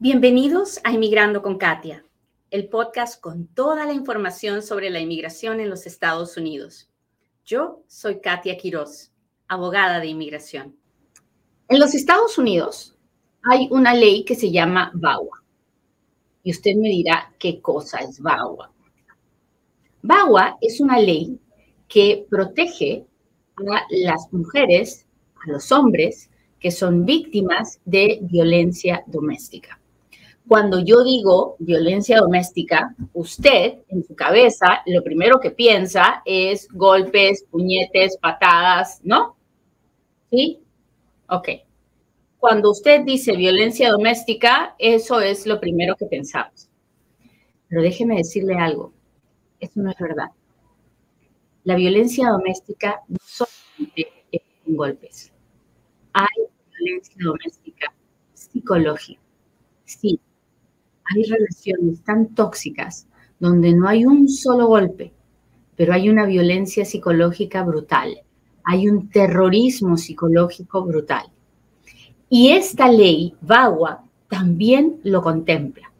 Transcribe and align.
Bienvenidos 0.00 0.78
a 0.84 0.92
Inmigrando 0.92 1.42
con 1.42 1.58
Katia, 1.58 2.04
el 2.52 2.68
podcast 2.68 3.20
con 3.20 3.48
toda 3.48 3.84
la 3.84 3.92
información 3.92 4.62
sobre 4.62 4.90
la 4.90 5.00
inmigración 5.00 5.58
en 5.58 5.68
los 5.68 5.86
Estados 5.86 6.36
Unidos. 6.36 6.88
Yo 7.44 7.82
soy 7.88 8.20
Katia 8.20 8.56
Quiroz, 8.56 9.10
abogada 9.48 9.98
de 9.98 10.06
inmigración. 10.06 10.76
En 11.68 11.80
los 11.80 11.96
Estados 11.96 12.38
Unidos 12.38 12.96
hay 13.42 13.66
una 13.72 13.92
ley 13.92 14.24
que 14.24 14.36
se 14.36 14.52
llama 14.52 14.92
VAWA. 14.94 15.42
Y 16.44 16.52
usted 16.52 16.76
me 16.76 16.90
dirá 16.90 17.34
qué 17.36 17.60
cosa 17.60 17.98
es 17.98 18.20
VAWA. 18.20 18.70
VAWA 20.02 20.58
es 20.60 20.78
una 20.78 21.00
ley 21.00 21.40
que 21.88 22.24
protege 22.30 23.04
a 23.56 23.82
las 23.90 24.32
mujeres, 24.32 25.08
a 25.44 25.50
los 25.50 25.72
hombres 25.72 26.30
que 26.60 26.70
son 26.70 27.04
víctimas 27.04 27.80
de 27.84 28.20
violencia 28.22 29.02
doméstica 29.08 29.77
cuando 30.48 30.80
yo 30.80 31.04
digo 31.04 31.56
violencia 31.58 32.18
doméstica, 32.18 32.96
usted 33.12 33.80
en 33.88 34.02
su 34.02 34.16
cabeza 34.16 34.82
lo 34.86 35.04
primero 35.04 35.38
que 35.38 35.50
piensa 35.50 36.22
es 36.24 36.68
golpes, 36.72 37.44
puñetes, 37.50 38.16
patadas, 38.16 39.00
¿no? 39.04 39.36
¿Sí? 40.30 40.60
Ok. 41.28 41.48
Cuando 42.38 42.70
usted 42.70 43.02
dice 43.04 43.36
violencia 43.36 43.90
doméstica, 43.90 44.74
eso 44.78 45.20
es 45.20 45.46
lo 45.46 45.60
primero 45.60 45.96
que 45.96 46.06
pensamos. 46.06 46.70
Pero 47.68 47.82
déjeme 47.82 48.16
decirle 48.16 48.54
algo, 48.54 48.94
eso 49.60 49.80
no 49.80 49.90
es 49.90 49.98
verdad. 49.98 50.28
La 51.64 51.74
violencia 51.74 52.30
doméstica 52.30 53.02
no 53.08 53.18
solamente 53.22 54.24
es 54.32 54.40
en 54.66 54.76
golpes. 54.76 55.32
Hay 56.14 56.26
violencia 56.78 57.16
doméstica 57.18 57.92
psicológica. 58.32 59.20
Sí, 59.84 60.20
hay 61.14 61.24
relaciones 61.24 62.02
tan 62.02 62.34
tóxicas 62.34 63.06
donde 63.38 63.72
no 63.72 63.88
hay 63.88 64.04
un 64.04 64.28
solo 64.28 64.66
golpe, 64.66 65.12
pero 65.76 65.92
hay 65.92 66.08
una 66.08 66.26
violencia 66.26 66.84
psicológica 66.84 67.62
brutal, 67.62 68.20
hay 68.64 68.88
un 68.88 69.08
terrorismo 69.08 69.96
psicológico 69.96 70.84
brutal. 70.84 71.26
Y 72.28 72.50
esta 72.50 72.90
ley, 72.90 73.34
VAWA, 73.40 74.04
también 74.28 75.00
lo 75.04 75.22
contempla. 75.22 75.90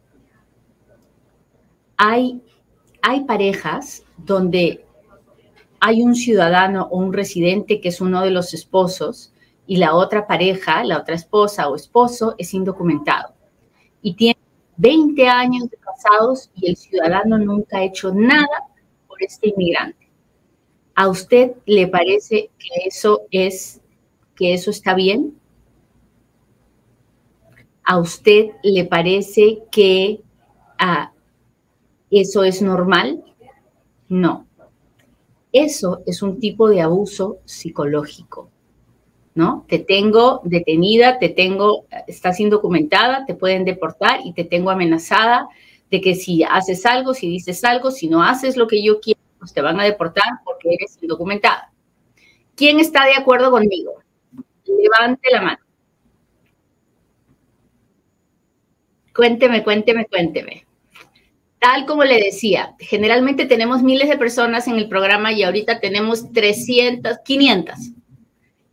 Hay, 1.97 2.41
hay 3.01 3.23
parejas 3.25 4.03
donde 4.17 4.85
hay 5.79 6.03
un 6.03 6.13
ciudadano 6.13 6.87
o 6.91 6.97
un 6.97 7.13
residente 7.13 7.81
que 7.81 7.89
es 7.89 8.01
uno 8.01 8.21
de 8.21 8.31
los 8.31 8.53
esposos 8.53 9.33
y 9.65 9.77
la 9.77 9.95
otra 9.95 10.27
pareja, 10.27 10.83
la 10.83 10.97
otra 10.97 11.15
esposa 11.15 11.69
o 11.69 11.75
esposo 11.75 12.35
es 12.37 12.53
indocumentado 12.53 13.33
y 14.01 14.13
tiene 14.13 14.38
20 14.79 15.27
años 15.27 15.69
de 15.69 15.75
casados 15.75 16.49
y 16.55 16.69
el 16.69 16.77
ciudadano 16.77 17.37
nunca 17.37 17.79
ha 17.79 17.83
hecho 17.83 18.13
nada 18.13 18.47
por 19.09 19.21
este 19.21 19.49
inmigrante. 19.49 20.09
¿A 20.95 21.09
usted 21.09 21.51
le 21.65 21.87
parece 21.87 22.49
que 22.57 22.87
eso 22.87 23.23
es 23.29 23.81
que 24.37 24.53
eso 24.53 24.71
está 24.71 24.95
bien? 24.95 25.37
¿A 27.83 27.97
usted 27.97 28.51
le 28.63 28.85
parece 28.85 29.63
que 29.69 30.21
ah, 30.77 31.11
eso 32.09 32.45
es 32.45 32.61
normal? 32.61 33.21
No. 34.07 34.47
Eso 35.51 36.03
es 36.05 36.21
un 36.21 36.39
tipo 36.39 36.69
de 36.69 36.81
abuso 36.81 37.39
psicológico. 37.43 38.49
¿No? 39.39 39.65
Te 39.69 39.79
tengo 39.79 40.41
detenida, 40.43 41.17
te 41.17 41.29
tengo, 41.29 41.85
estás 42.07 42.41
indocumentada, 42.41 43.25
te 43.25 43.35
pueden 43.35 43.63
deportar 43.63 44.19
y 44.25 44.33
te 44.33 44.43
tengo 44.43 44.69
amenazada 44.69 45.47
de 45.89 46.01
que 46.01 46.13
si 46.13 46.43
haces 46.43 46.85
algo, 46.85 47.13
si 47.13 47.29
dices 47.29 47.63
algo, 47.63 47.89
si 47.89 48.09
no 48.09 48.21
haces 48.21 48.57
lo 48.57 48.67
que 48.67 48.83
yo 48.83 48.99
quiero, 48.99 49.21
pues 49.39 49.53
te 49.53 49.61
van 49.61 49.79
a 49.79 49.85
deportar 49.85 50.25
porque 50.43 50.73
eres 50.73 51.01
indocumentada. 51.01 51.71
¿Quién 52.53 52.81
está 52.81 53.05
de 53.05 53.13
acuerdo 53.13 53.49
conmigo? 53.49 54.03
Levante 54.65 55.29
la 55.31 55.41
mano. 55.41 55.59
Cuénteme, 59.15 59.63
cuénteme, 59.63 60.05
cuénteme. 60.05 60.65
Tal 61.59 61.85
como 61.85 62.03
le 62.03 62.19
decía, 62.19 62.75
generalmente 62.77 63.45
tenemos 63.45 63.83
miles 63.83 64.09
de 64.09 64.17
personas 64.17 64.67
en 64.67 64.75
el 64.75 64.89
programa 64.89 65.31
y 65.31 65.43
ahorita 65.43 65.79
tenemos 65.79 66.29
300, 66.33 67.19
500 67.23 67.93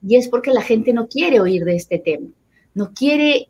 y 0.06 0.16
es 0.16 0.28
porque 0.28 0.52
la 0.52 0.62
gente 0.62 0.92
no 0.92 1.08
quiere 1.08 1.40
oír 1.40 1.64
de 1.64 1.74
este 1.74 1.98
tema, 1.98 2.28
no 2.74 2.92
quiere, 2.94 3.48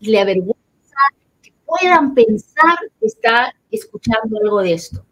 le 0.00 0.20
avergüenza 0.20 0.96
que 1.42 1.52
puedan 1.66 2.14
pensar 2.14 2.78
que 2.98 3.06
está 3.06 3.54
escuchando 3.70 4.38
algo 4.42 4.62
de 4.62 4.72
esto. 4.72 5.04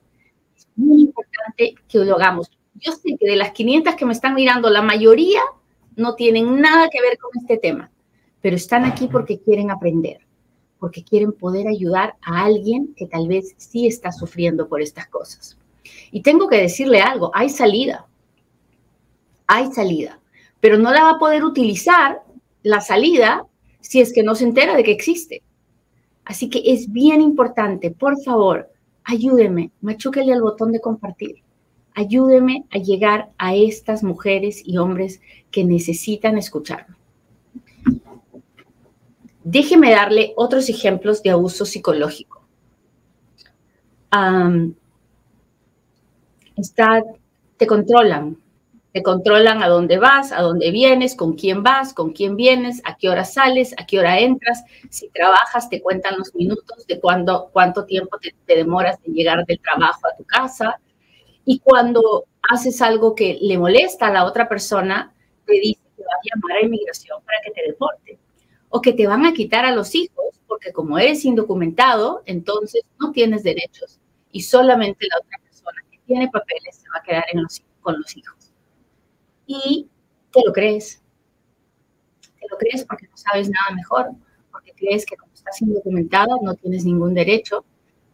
Es 0.56 0.66
muy 0.74 1.02
importante 1.02 1.74
que 1.86 1.98
lo 1.98 2.14
hagamos. 2.14 2.50
Yo 2.74 2.92
sé 2.92 3.16
que 3.20 3.28
de 3.28 3.36
las 3.36 3.52
500 3.52 3.96
que 3.96 4.06
me 4.06 4.14
están 4.14 4.34
mirando, 4.34 4.70
la 4.70 4.80
mayoría 4.80 5.42
no 5.94 6.14
tienen 6.14 6.58
nada 6.58 6.88
que 6.88 7.02
ver 7.02 7.18
con 7.18 7.30
este 7.38 7.58
tema, 7.58 7.90
pero 8.40 8.56
están 8.56 8.86
aquí 8.86 9.08
porque 9.12 9.38
quieren 9.38 9.70
aprender, 9.70 10.20
porque 10.78 11.04
quieren 11.04 11.32
poder 11.32 11.68
ayudar 11.68 12.14
a 12.22 12.44
alguien 12.44 12.94
que 12.96 13.06
tal 13.06 13.28
vez 13.28 13.54
sí 13.58 13.86
está 13.86 14.10
sufriendo 14.10 14.68
por 14.68 14.80
estas 14.80 15.06
cosas. 15.08 15.58
Y 16.10 16.22
tengo 16.22 16.48
que 16.48 16.56
decirle 16.56 17.02
algo, 17.02 17.30
hay 17.34 17.50
salida, 17.50 18.06
hay 19.46 19.70
salida 19.70 20.18
pero 20.60 20.78
no 20.78 20.92
la 20.92 21.04
va 21.04 21.10
a 21.12 21.18
poder 21.18 21.44
utilizar 21.44 22.22
la 22.62 22.80
salida 22.80 23.44
si 23.80 24.00
es 24.00 24.12
que 24.12 24.22
no 24.22 24.34
se 24.34 24.44
entera 24.44 24.76
de 24.76 24.82
que 24.82 24.92
existe. 24.92 25.42
Así 26.24 26.50
que 26.50 26.62
es 26.64 26.90
bien 26.90 27.20
importante, 27.20 27.92
por 27.92 28.20
favor, 28.22 28.68
ayúdeme, 29.04 29.70
machúquele 29.80 30.32
al 30.32 30.42
botón 30.42 30.72
de 30.72 30.80
compartir. 30.80 31.36
Ayúdeme 31.94 32.66
a 32.70 32.78
llegar 32.78 33.30
a 33.38 33.54
estas 33.54 34.02
mujeres 34.02 34.60
y 34.64 34.76
hombres 34.76 35.20
que 35.50 35.64
necesitan 35.64 36.36
escucharme. 36.36 36.96
Déjeme 39.44 39.92
darle 39.92 40.32
otros 40.36 40.68
ejemplos 40.68 41.22
de 41.22 41.30
abuso 41.30 41.64
psicológico. 41.64 42.44
está, 46.56 47.04
te 47.56 47.66
controlan, 47.66 48.36
te 48.96 49.02
controlan 49.02 49.62
a 49.62 49.68
dónde 49.68 49.98
vas, 49.98 50.32
a 50.32 50.40
dónde 50.40 50.70
vienes, 50.70 51.16
con 51.16 51.34
quién 51.34 51.62
vas, 51.62 51.92
con 51.92 52.14
quién 52.14 52.34
vienes, 52.34 52.80
a 52.82 52.96
qué 52.96 53.10
hora 53.10 53.26
sales, 53.26 53.74
a 53.76 53.84
qué 53.84 53.98
hora 53.98 54.20
entras. 54.20 54.64
Si 54.88 55.10
trabajas, 55.10 55.68
te 55.68 55.82
cuentan 55.82 56.16
los 56.16 56.34
minutos 56.34 56.86
de 56.86 56.98
cuándo, 56.98 57.50
cuánto 57.52 57.84
tiempo 57.84 58.16
te, 58.18 58.32
demoras 58.46 58.96
en 59.04 59.12
llegar 59.12 59.44
del 59.44 59.60
trabajo 59.60 60.00
a 60.06 60.16
tu 60.16 60.24
casa. 60.24 60.80
Y 61.44 61.58
cuando 61.58 62.24
haces 62.50 62.80
algo 62.80 63.14
que 63.14 63.36
le 63.38 63.58
molesta 63.58 64.06
a 64.06 64.12
la 64.12 64.24
otra 64.24 64.48
persona, 64.48 65.12
te 65.44 65.52
dice 65.60 65.82
que 65.94 66.02
va 66.02 66.14
a 66.14 66.34
llamar 66.34 66.56
a 66.56 66.64
inmigración 66.64 67.20
para 67.22 67.38
que 67.44 67.50
te 67.50 67.66
deporte. 67.66 68.18
O 68.70 68.80
que 68.80 68.94
te 68.94 69.06
van 69.06 69.26
a 69.26 69.34
quitar 69.34 69.66
a 69.66 69.72
los 69.72 69.94
hijos, 69.94 70.40
porque 70.46 70.72
como 70.72 70.98
eres 70.98 71.22
indocumentado, 71.26 72.22
entonces 72.24 72.80
no 72.98 73.12
tienes 73.12 73.42
derechos. 73.42 74.00
Y 74.32 74.40
solamente 74.40 75.06
la 75.06 75.18
otra 75.18 75.38
persona 75.44 75.82
que 75.90 75.98
tiene 76.06 76.30
papeles 76.30 76.76
se 76.76 76.88
va 76.88 77.00
a 77.00 77.02
quedar 77.02 77.24
con 77.82 77.98
los 77.98 78.16
hijos 78.16 78.45
y 79.46 79.88
te 80.32 80.40
lo 80.44 80.52
crees. 80.52 81.02
Te 82.40 82.46
lo 82.50 82.56
crees 82.58 82.84
porque 82.84 83.06
no 83.08 83.16
sabes 83.16 83.48
nada 83.48 83.74
mejor, 83.74 84.10
porque 84.50 84.72
crees 84.72 85.06
que 85.06 85.16
como 85.16 85.32
estás 85.32 85.60
indocumentada 85.62 86.34
no 86.42 86.54
tienes 86.54 86.84
ningún 86.84 87.14
derecho 87.14 87.64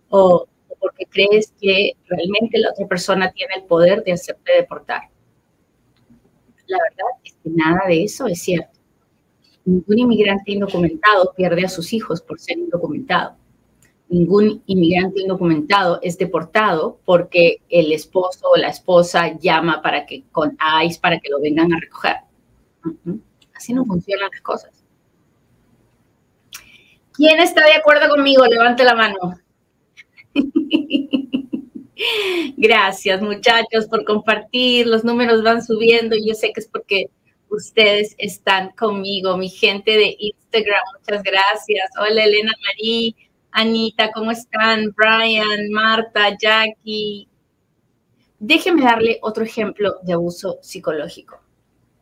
o, 0.09 0.47
porque 0.78 1.06
crees 1.06 1.53
que 1.60 1.92
realmente 2.09 2.59
la 2.59 2.71
otra 2.71 2.87
persona 2.88 3.31
tiene 3.31 3.54
el 3.56 3.65
poder 3.65 4.03
de 4.03 4.12
hacerte 4.12 4.53
deportar. 4.56 5.03
La 6.66 6.78
verdad 6.78 7.21
es 7.25 7.34
que 7.34 7.50
nada 7.50 7.82
de 7.87 8.04
eso 8.04 8.26
es 8.26 8.42
cierto. 8.42 8.81
Ningún 9.65 9.98
inmigrante 9.98 10.53
indocumentado 10.53 11.32
pierde 11.37 11.65
a 11.65 11.69
sus 11.69 11.92
hijos 11.92 12.21
por 12.21 12.41
ser 12.41 12.59
indocumentado 12.59 13.37
ningún 14.12 14.62
inmigrante 14.66 15.22
indocumentado 15.22 15.98
es 16.03 16.18
deportado 16.18 17.00
porque 17.06 17.62
el 17.70 17.92
esposo 17.92 18.50
o 18.53 18.59
la 18.59 18.68
esposa 18.68 19.38
llama 19.38 19.80
para 19.80 20.04
que 20.04 20.24
con 20.30 20.54
ICE 20.84 21.00
para 21.00 21.18
que 21.18 21.30
lo 21.30 21.41
vengan 21.41 21.72
a 21.72 21.80
recoger. 21.80 22.16
Así 23.56 23.72
no 23.72 23.86
funcionan 23.86 24.28
las 24.30 24.42
cosas. 24.42 24.84
¿Quién 27.14 27.41
está 27.41 27.64
de 27.64 27.74
acuerdo 27.74 28.10
conmigo? 28.10 28.44
Levante 28.44 28.84
la 28.84 28.94
mano. 28.94 29.16
Gracias, 32.58 33.22
muchachos, 33.22 33.86
por 33.88 34.04
compartir. 34.04 34.88
Los 34.88 35.04
números 35.04 35.42
van 35.42 35.65
subiendo. 35.65 36.16
Yo 36.22 36.34
sé 36.34 36.53
que 36.53 36.60
es 36.60 36.68
porque 36.68 37.06
ustedes 37.48 38.15
están 38.18 38.72
conmigo, 38.72 39.38
mi 39.38 39.48
gente 39.48 39.92
de 39.92 40.16
Instagram. 40.18 40.82
Muchas 40.98 41.22
gracias. 41.22 41.91
Hola, 41.98 42.24
Elena 42.24 42.53
Marí. 42.62 43.16
Anita, 43.53 44.10
¿cómo 44.13 44.31
están? 44.31 44.95
Brian, 44.97 45.71
Marta, 45.71 46.37
Jackie. 46.41 47.28
Déjeme 48.39 48.83
darle 48.83 49.19
otro 49.22 49.45
ejemplo 49.45 49.97
de 50.03 50.15
abuso 50.15 50.59
psicológico, 50.63 51.41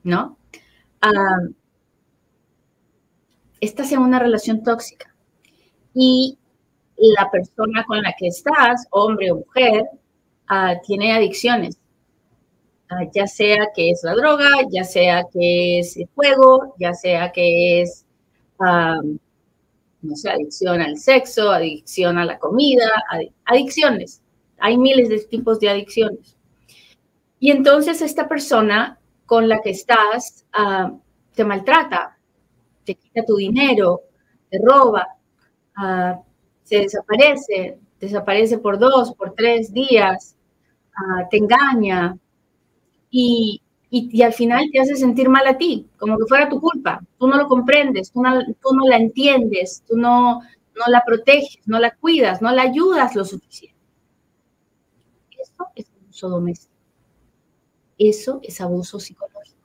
¿no? 0.05 0.38
estás 3.61 3.91
en 3.93 4.00
una 4.00 4.19
relación 4.19 4.62
tóxica 4.62 5.14
y 5.94 6.38
la 6.97 7.31
persona 7.31 7.85
con 7.85 8.02
la 8.02 8.14
que 8.19 8.29
estás, 8.29 8.87
hombre 8.91 9.31
o 9.32 9.37
mujer, 9.37 9.85
uh, 10.50 10.81
tiene 10.87 11.12
adicciones. 11.12 11.79
Uh, 12.91 13.08
ya 13.14 13.26
sea 13.26 13.69
que 13.75 13.91
es 13.91 14.00
la 14.02 14.14
droga, 14.14 14.49
ya 14.70 14.85
sea 14.85 15.25
que 15.32 15.79
es 15.79 15.97
el 15.97 16.08
juego, 16.14 16.75
ya 16.79 16.93
sea 16.93 17.32
que 17.32 17.82
es, 17.82 18.05
um, 18.58 19.19
no 20.02 20.17
sé, 20.17 20.31
adicción 20.31 20.81
al 20.81 20.99
sexo, 20.99 21.50
adicción 21.50 22.19
a 22.19 22.25
la 22.25 22.38
comida, 22.38 22.91
ad 23.11 23.20
adicciones. 23.44 24.23
Hay 24.58 24.76
miles 24.76 25.08
de 25.08 25.19
tipos 25.20 25.61
de 25.61 25.70
adicciones. 25.70 26.37
Y 27.38 27.50
entonces 27.50 28.02
esta 28.02 28.29
persona 28.29 28.99
con 29.26 29.49
la 29.49 29.61
que 29.61 29.70
estás 29.70 30.44
uh, 30.58 30.99
te 31.35 31.44
maltrata, 31.44 32.19
te 32.85 32.94
quita 32.94 33.25
tu 33.25 33.37
dinero, 33.37 34.02
te 34.50 34.58
roba, 34.62 35.06
uh, 35.79 36.23
se 36.64 36.81
desaparece, 36.81 37.79
desaparece 37.99 38.58
por 38.58 38.79
dos, 38.79 39.14
por 39.14 39.35
tres 39.35 39.73
días, 39.73 40.37
uh, 40.99 41.29
te 41.31 41.38
engaña 41.38 42.17
y, 43.11 43.62
y, 43.90 44.22
al 44.22 44.32
final 44.32 44.70
te 44.72 44.81
hace 44.81 44.94
sentir 44.94 45.28
mal 45.28 45.46
a 45.48 45.58
ti, 45.58 45.88
como 45.98 46.16
que 46.16 46.25
fuera 46.26 46.48
tu 46.48 46.60
culpa. 46.60 47.00
Tú 47.19 47.26
no 47.26 47.37
lo 47.37 47.48
comprendes, 47.48 48.12
tú 48.12 48.22
no, 48.22 48.40
tú 48.62 48.75
no 48.75 48.87
la 48.87 48.96
entiendes, 48.96 49.82
tú 49.87 49.96
no, 49.96 50.40
no 50.40 50.84
la 50.87 51.02
proteges, 51.04 51.66
no 51.66 51.81
la 51.81 51.94
cuidas, 51.96 52.40
no 52.40 52.52
la 52.52 52.62
ayudas 52.62 53.16
lo 53.16 53.25
suficiente. 53.25 53.76
Eso 55.40 55.66
es 55.75 55.90
abuso 55.90 56.28
doméstico. 56.28 56.75
Eso 57.98 58.40
es 58.44 58.60
abuso 58.60 59.00
psicológico. 59.00 59.58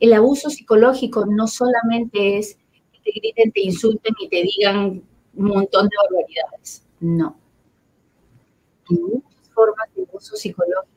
El 0.00 0.12
abuso 0.14 0.48
psicológico 0.48 1.26
no 1.26 1.46
solamente 1.46 2.38
es 2.38 2.56
que 2.92 3.00
te 3.04 3.10
griten, 3.20 3.52
te 3.52 3.60
insulten 3.60 4.14
y 4.20 4.28
te 4.28 4.42
digan 4.42 5.02
un 5.34 5.44
montón 5.44 5.88
de 5.88 5.96
barbaridades. 6.02 6.84
No. 7.00 7.36
Hay 8.88 8.96
muchas 8.96 9.50
formas 9.52 9.88
de 9.94 10.02
abuso 10.04 10.34
psicológico 10.34 10.87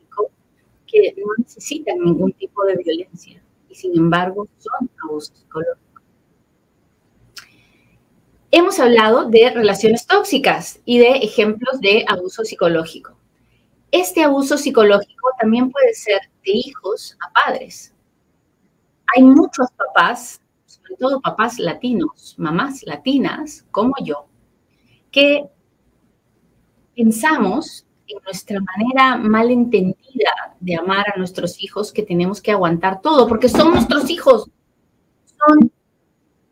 que 0.92 1.14
no 1.16 1.32
necesitan 1.38 1.98
ningún 1.98 2.32
tipo 2.34 2.64
de 2.64 2.76
violencia 2.76 3.42
y 3.68 3.74
sin 3.74 3.96
embargo 3.96 4.46
son 4.58 4.90
abuso 5.02 5.34
psicológico. 5.34 6.02
Hemos 8.50 8.78
hablado 8.78 9.30
de 9.30 9.50
relaciones 9.50 10.06
tóxicas 10.06 10.80
y 10.84 10.98
de 10.98 11.12
ejemplos 11.18 11.80
de 11.80 12.04
abuso 12.06 12.44
psicológico. 12.44 13.16
Este 13.90 14.22
abuso 14.22 14.58
psicológico 14.58 15.30
también 15.40 15.70
puede 15.70 15.94
ser 15.94 16.20
de 16.44 16.52
hijos 16.52 17.16
a 17.26 17.32
padres 17.32 17.92
hay 19.14 19.22
muchos 19.22 19.66
papás, 19.76 20.40
sobre 20.64 20.96
todo 20.96 21.20
papás 21.20 21.58
latinos, 21.58 22.34
mamás 22.38 22.82
latinas 22.84 23.66
como 23.70 23.94
yo, 24.02 24.26
que 25.10 25.44
pensamos 26.96 27.86
nuestra 28.24 28.58
manera 28.60 29.16
malentendida 29.16 30.56
de 30.60 30.76
amar 30.76 31.06
a 31.14 31.18
nuestros 31.18 31.62
hijos 31.62 31.92
que 31.92 32.02
tenemos 32.02 32.40
que 32.40 32.52
aguantar 32.52 33.00
todo, 33.00 33.26
porque 33.26 33.48
son 33.48 33.72
nuestros 33.72 34.10
hijos, 34.10 34.48
son, 35.24 35.72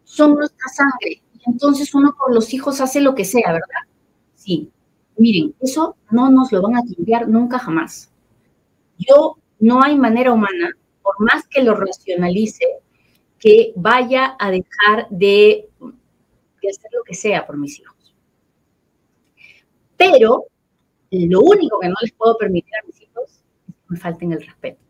son 0.05 0.35
nuestra 0.35 0.69
sangre. 0.73 1.23
Entonces 1.47 1.95
uno 1.95 2.15
por 2.17 2.35
los 2.35 2.53
hijos 2.53 2.81
hace 2.81 3.01
lo 3.01 3.15
que 3.15 3.25
sea, 3.25 3.53
¿verdad? 3.53 3.89
Sí. 4.35 4.71
Miren, 5.17 5.55
eso 5.61 5.97
no 6.11 6.31
nos 6.31 6.51
lo 6.51 6.62
van 6.62 6.77
a 6.77 6.83
cambiar 6.83 7.29
nunca 7.29 7.59
jamás. 7.59 8.11
Yo, 8.97 9.37
no 9.59 9.83
hay 9.83 9.97
manera 9.97 10.33
humana 10.33 10.71
por 11.03 11.15
más 11.21 11.47
que 11.47 11.62
lo 11.62 11.75
racionalice, 11.75 12.65
que 13.39 13.73
vaya 13.75 14.37
a 14.39 14.51
dejar 14.51 15.09
de, 15.11 15.69
hacer 15.81 16.91
lo 16.93 17.03
que 17.05 17.15
sea 17.15 17.47
por 17.47 17.57
mis 17.57 17.79
hijos. 17.81 18.15
Pero 19.97 20.47
lo 21.11 21.41
único 21.41 21.81
que 21.81 21.89
no 21.89 21.97
les 22.03 22.12
puedo 22.12 22.37
permitir 22.39 22.73
a 22.77 22.87
mis 22.87 23.01
hijos 23.03 23.43
es 23.69 23.75
que 23.75 23.85
me 23.89 23.99
falten 23.99 24.33
el 24.33 24.45
respeto. 24.45 24.81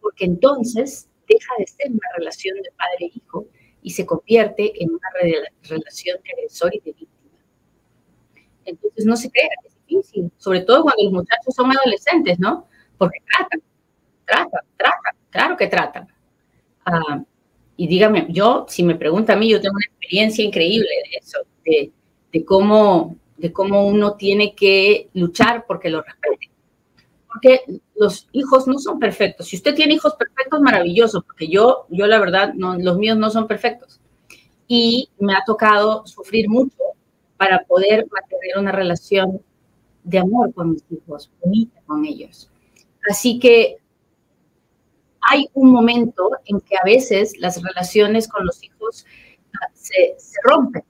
Porque 0.00 0.24
entonces 0.24 1.08
deja 1.28 1.54
de 1.58 1.66
ser 1.66 1.90
una 1.90 2.08
relación 2.16 2.56
de 2.56 2.70
padre-hijo 2.76 3.46
y 3.82 3.90
se 3.90 4.06
convierte 4.06 4.72
en 4.82 4.90
una 4.90 5.08
relación 5.62 6.18
de 6.22 6.30
agresor 6.32 6.74
y 6.74 6.80
de 6.80 6.92
víctima. 6.92 7.38
Entonces 8.64 9.04
no 9.04 9.16
se 9.16 9.30
crea, 9.30 9.48
es 9.64 9.74
difícil, 9.86 10.30
sobre 10.38 10.60
todo 10.60 10.82
cuando 10.82 11.02
los 11.04 11.12
muchachos 11.12 11.54
son 11.54 11.70
adolescentes, 11.70 12.38
¿no? 12.38 12.68
Porque 12.98 13.18
tratan, 13.36 13.62
tratan, 14.24 14.60
tratan, 14.76 15.16
claro 15.30 15.56
que 15.56 15.66
tratan. 15.66 16.08
Uh, 16.86 17.24
y 17.76 17.86
dígame, 17.86 18.26
yo, 18.30 18.66
si 18.68 18.82
me 18.82 18.94
pregunta 18.94 19.32
a 19.32 19.36
mí, 19.36 19.50
yo 19.50 19.60
tengo 19.60 19.74
una 19.74 19.86
experiencia 19.86 20.44
increíble 20.44 20.88
de 20.88 21.18
eso, 21.18 21.38
de, 21.64 22.44
cómo, 22.44 23.16
de 23.42 23.52
cómo 23.52 23.88
uno 23.88 24.14
tiene 24.14 24.54
que 24.54 25.10
luchar 25.14 25.64
porque 25.66 25.90
lo 25.90 26.00
respete. 26.00 26.48
Porque 27.26 27.80
los 27.96 28.28
hijos 28.30 28.68
no 28.68 28.78
son 28.78 29.00
perfectos. 29.00 29.48
Si 29.48 29.56
usted 29.56 29.74
tiene 29.74 29.94
hijos 29.94 30.14
perfectos, 30.14 30.60
maravilloso, 30.60 31.22
porque 31.22 31.48
yo, 31.48 31.86
yo 31.90 32.06
la 32.06 32.20
verdad, 32.20 32.54
los 32.54 32.96
míos 32.98 33.18
no 33.18 33.30
son 33.30 33.48
perfectos. 33.48 34.00
Y 34.68 35.10
me 35.18 35.34
ha 35.34 35.42
tocado 35.44 36.06
sufrir 36.06 36.48
mucho 36.48 36.76
para 37.36 37.64
poder 37.64 38.06
mantener 38.08 38.58
una 38.58 38.70
relación 38.70 39.42
de 40.04 40.18
amor 40.18 40.54
con 40.54 40.70
mis 40.70 40.84
hijos, 40.90 41.28
bonita 41.42 41.80
con 41.84 42.04
ellos. 42.04 42.48
Así 43.10 43.40
que 43.40 43.78
hay 45.20 45.48
un 45.54 45.72
momento 45.72 46.30
en 46.44 46.60
que 46.60 46.76
a 46.76 46.84
veces 46.84 47.36
las 47.38 47.60
relaciones 47.60 48.28
con 48.28 48.46
los 48.46 48.62
hijos 48.62 49.04
ah, 49.60 49.68
se, 49.74 50.14
rompen, 50.44 50.84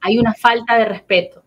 hay 0.00 0.18
una 0.18 0.32
falta 0.32 0.78
de 0.78 0.86
respeto. 0.86 1.43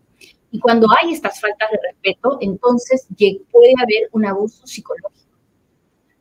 Y 0.50 0.60
cuando 0.60 0.86
hay 0.98 1.12
estas 1.12 1.40
faltas 1.40 1.70
de 1.70 1.78
respeto, 1.92 2.38
entonces 2.40 3.06
puede 3.50 3.74
haber 3.78 4.08
un 4.12 4.24
abuso 4.24 4.66
psicológico. 4.66 5.36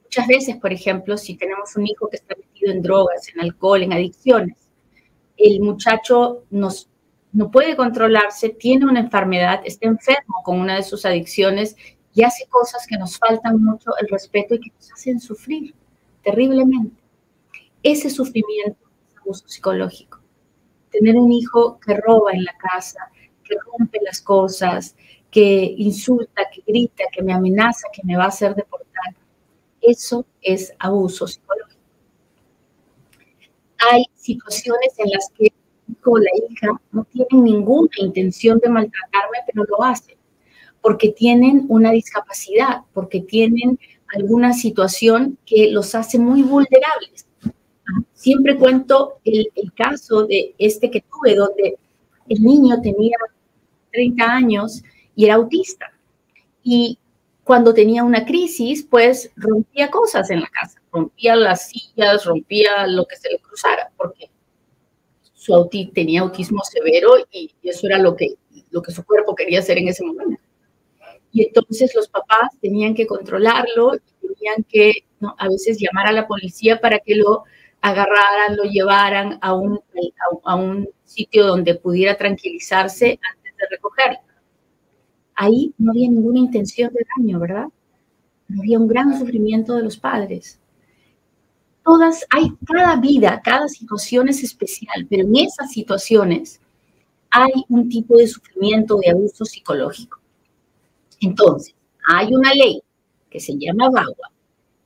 Muchas 0.03 0.27
veces, 0.27 0.55
por 0.57 0.73
ejemplo, 0.73 1.17
si 1.17 1.35
tenemos 1.35 1.75
un 1.75 1.87
hijo 1.87 2.09
que 2.09 2.17
está 2.17 2.35
metido 2.35 2.71
en 2.71 2.81
drogas, 2.81 3.27
en 3.33 3.41
alcohol, 3.41 3.83
en 3.83 3.93
adicciones, 3.93 4.57
el 5.37 5.59
muchacho 5.61 6.43
no 6.49 7.51
puede 7.51 7.75
controlarse, 7.75 8.49
tiene 8.49 8.85
una 8.85 9.01
enfermedad, 9.01 9.61
está 9.63 9.87
enfermo 9.87 10.41
con 10.43 10.59
una 10.59 10.75
de 10.75 10.83
sus 10.83 11.05
adicciones 11.05 11.75
y 12.13 12.23
hace 12.23 12.47
cosas 12.47 12.87
que 12.87 12.97
nos 12.97 13.17
faltan 13.17 13.63
mucho 13.63 13.91
el 14.01 14.07
respeto 14.07 14.55
y 14.55 14.59
que 14.59 14.71
nos 14.71 14.91
hacen 14.91 15.19
sufrir 15.19 15.75
terriblemente. 16.23 17.01
Ese 17.83 18.09
sufrimiento 18.09 18.79
es 19.07 19.17
abuso 19.17 19.47
psicológico. 19.47 20.19
Tener 20.89 21.15
un 21.15 21.31
hijo 21.31 21.79
que 21.79 21.93
roba 21.95 22.31
en 22.31 22.43
la 22.43 22.53
casa, 22.57 23.11
que 23.47 23.55
rompe 23.65 23.99
las 24.03 24.21
cosas, 24.21 24.95
que 25.31 25.75
insulta, 25.77 26.43
que 26.53 26.63
grita, 26.65 27.03
que 27.11 27.21
me 27.21 27.33
amenaza, 27.33 27.87
que 27.93 28.01
me 28.03 28.15
va 28.17 28.25
a 28.25 28.29
hacer 28.29 28.55
deportar. 28.55 29.15
Eso 29.81 30.25
es 30.41 30.73
abuso 30.79 31.27
psicológico. 31.27 31.81
Hay 33.91 34.05
situaciones 34.15 34.93
en 34.97 35.09
las 35.11 35.29
que 35.37 35.45
el 35.45 35.53
hijo 35.93 36.11
o 36.11 36.17
la 36.17 36.31
hija 36.49 36.81
no 36.91 37.03
tienen 37.05 37.43
ninguna 37.43 37.89
intención 37.97 38.59
de 38.59 38.69
maltratarme, 38.69 39.37
pero 39.45 39.63
lo 39.65 39.83
hacen 39.83 40.17
porque 40.87 41.09
tienen 41.09 41.65
una 41.67 41.91
discapacidad, 41.91 42.77
porque 42.93 43.19
tienen 43.19 43.77
alguna 44.15 44.53
situación 44.53 45.37
que 45.45 45.69
los 45.69 45.93
hace 45.95 46.17
muy 46.17 46.43
vulnerables. 46.43 47.27
Siempre 48.13 48.55
cuento 48.55 49.19
el, 49.25 49.51
caso 49.75 50.25
de 50.25 50.55
este 50.57 50.89
que 50.89 51.01
tuve, 51.01 51.35
donde 51.35 51.77
el 52.29 52.41
niño 52.41 52.79
tenía 52.81 53.17
30 53.91 54.23
años 54.23 54.83
y 55.15 55.25
era 55.25 55.35
autista. 55.35 55.91
Y 56.63 56.99
cuando 57.43 57.73
tenía 57.73 58.03
una 58.03 58.25
crisis, 58.25 58.85
pues 58.89 59.31
rompía 59.35 59.89
cosas 59.89 60.29
en 60.29 60.41
la 60.41 60.47
casa, 60.47 60.81
rompía 60.91 61.35
las 61.35 61.69
sillas, 61.69 62.25
rompía 62.25 62.87
lo 62.87 63.05
que 63.05 63.15
se 63.15 63.31
le 63.31 63.39
cruzara, 63.39 63.89
porque 63.95 64.29
su 65.33 65.55
auti 65.55 65.87
tenía 65.87 66.21
autismo 66.21 66.61
severo 66.63 67.11
y, 67.31 67.53
eso 67.63 67.87
era 67.87 67.99
lo 67.99 68.15
que, 68.15 68.35
lo 68.71 68.81
que 68.81 68.91
su 68.91 69.05
cuerpo 69.05 69.33
quería 69.33 69.59
hacer 69.59 69.77
en 69.77 69.87
ese 69.87 70.03
momento. 70.03 70.41
Y 71.31 71.45
entonces 71.45 71.93
los 71.95 72.09
papás 72.09 72.49
tenían 72.61 72.93
que 72.93 73.07
controlarlo, 73.07 73.93
tenían 74.19 74.65
que 74.67 75.05
a 75.37 75.47
veces 75.47 75.77
llamar 75.79 76.07
a 76.07 76.11
la 76.11 76.27
policía 76.27 76.81
para 76.81 76.99
que 76.99 77.15
lo 77.15 77.43
agarraran, 77.81 78.57
lo 78.57 78.63
llevaran 78.63 79.37
a 79.41 79.53
un, 79.53 79.79
a, 80.43 80.55
un 80.55 80.89
sitio 81.05 81.45
donde 81.45 81.75
pudiera 81.75 82.17
tranquilizarse 82.17 83.19
de 83.57 83.67
recogerlo. 83.69 84.19
Ahí 85.35 85.73
no 85.77 85.91
había 85.91 86.09
ninguna 86.09 86.39
intención 86.39 86.91
de 86.93 87.05
daño, 87.15 87.39
¿verdad? 87.39 87.67
No 88.47 88.61
había 88.61 88.79
un 88.79 88.87
gran 88.87 89.17
sufrimiento 89.17 89.75
de 89.75 89.83
los 89.83 89.97
padres. 89.97 90.59
Todas, 91.83 92.25
hay 92.29 92.51
cada 92.65 92.95
vida, 92.97 93.41
cada 93.43 93.67
situación 93.67 94.29
es 94.29 94.43
especial, 94.43 95.05
pero 95.09 95.23
en 95.23 95.35
esas 95.37 95.71
situaciones 95.71 96.59
hay 97.29 97.51
un 97.69 97.87
tipo 97.87 98.17
de 98.17 98.27
sufrimiento, 98.27 98.97
de 98.97 99.11
abuso 99.11 99.45
psicológico. 99.45 100.19
Entonces, 101.21 101.75
hay 102.07 102.33
una 102.33 102.53
ley 102.53 102.81
que 103.29 103.39
se 103.39 103.57
llama 103.57 103.89
VAWA, 103.89 104.31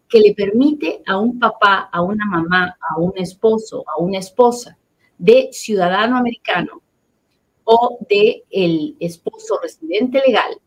que 0.10 0.20
le 0.20 0.34
permite 0.34 1.02
a 1.08 1.18
un 1.18 1.40
papá, 1.40 1.90
a 1.92 2.02
una 2.02 2.26
mamá, 2.26 2.78
a 2.80 3.00
un 3.00 3.14
esposo, 3.16 3.86
a 3.88 4.02
una 4.02 4.18
esposa, 4.18 4.78
de 5.18 5.50
ciudadano 5.52 6.18
americano 6.18 6.82
o 7.74 8.00
de 8.10 8.44
el 8.50 8.98
esposo 9.00 9.58
residente 9.64 10.22
legal 10.28 10.60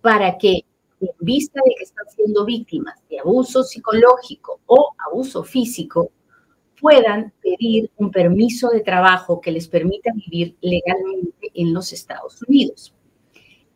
para 0.00 0.38
que 0.38 0.64
en 1.00 1.10
vista 1.18 1.60
de 1.64 1.74
que 1.76 1.82
están 1.82 2.06
siendo 2.14 2.44
víctimas 2.44 2.94
de 3.10 3.18
abuso 3.18 3.64
psicológico 3.64 4.60
o 4.66 4.92
abuso 5.08 5.42
físico, 5.42 6.12
puedan 6.80 7.32
pedir 7.42 7.90
un 7.96 8.12
permiso 8.12 8.68
de 8.68 8.80
trabajo 8.80 9.40
que 9.40 9.50
les 9.50 9.66
permita 9.66 10.12
vivir 10.14 10.56
legalmente 10.60 11.50
en 11.54 11.74
los 11.74 11.92
Estados 11.92 12.40
Unidos. 12.42 12.94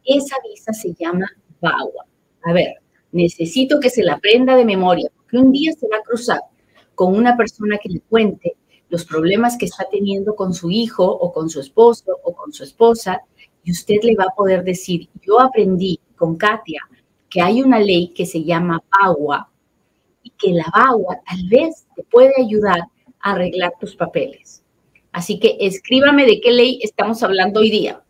Esa 0.04 0.36
visa 0.48 0.72
se 0.72 0.94
llama 0.94 1.26
VAWA. 1.60 2.06
A 2.44 2.52
ver, 2.52 2.74
necesito 3.10 3.80
que 3.80 3.90
se 3.90 4.04
la 4.04 4.14
aprenda 4.14 4.54
de 4.54 4.64
memoria, 4.64 5.10
porque 5.16 5.38
un 5.38 5.50
día 5.50 5.72
se 5.72 5.88
va 5.88 5.96
a 5.96 6.02
cruzar 6.02 6.40
con 6.94 7.16
una 7.16 7.36
persona 7.36 7.78
que 7.78 7.88
le 7.88 8.00
cuente 8.00 8.56
los 8.92 9.06
problemas 9.06 9.56
que 9.56 9.64
está 9.64 9.88
teniendo 9.90 10.36
con 10.36 10.52
su 10.52 10.70
hijo 10.70 11.02
o 11.02 11.32
con 11.32 11.48
su 11.48 11.60
esposo 11.60 12.12
o 12.22 12.34
con 12.34 12.52
su 12.52 12.62
esposa, 12.62 13.22
y 13.64 13.72
usted 13.72 13.96
le 14.02 14.14
va 14.14 14.24
a 14.24 14.36
poder 14.36 14.62
decir, 14.64 15.08
yo 15.26 15.40
aprendí 15.40 15.98
con 16.14 16.36
Katia 16.36 16.82
que 17.30 17.40
hay 17.40 17.62
una 17.62 17.80
ley 17.80 18.08
que 18.08 18.26
se 18.26 18.44
llama 18.44 18.84
VAWA 18.90 19.50
y 20.22 20.30
que 20.36 20.50
la 20.50 20.66
VAWA 20.74 21.22
tal 21.26 21.48
vez 21.48 21.86
te 21.96 22.02
puede 22.02 22.34
ayudar 22.38 22.80
a 23.20 23.32
arreglar 23.32 23.72
tus 23.80 23.96
papeles. 23.96 24.62
Así 25.10 25.40
que 25.40 25.56
escríbame 25.60 26.26
de 26.26 26.42
qué 26.42 26.50
ley 26.50 26.78
estamos 26.82 27.22
hablando 27.22 27.60
hoy 27.60 27.70
día. 27.70 28.04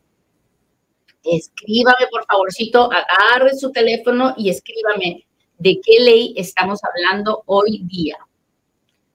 Escríbame, 1.23 2.09
por 2.11 2.27
favorcito, 2.27 2.91
agarre 2.91 3.57
su 3.57 3.71
teléfono 3.71 4.35
y 4.37 4.51
escríbame 4.51 5.29
de 5.59 5.81
qué 5.81 6.01
ley 6.01 6.35
estamos 6.37 6.81
hablando 6.83 7.45
hoy 7.47 7.85
día. 7.85 8.19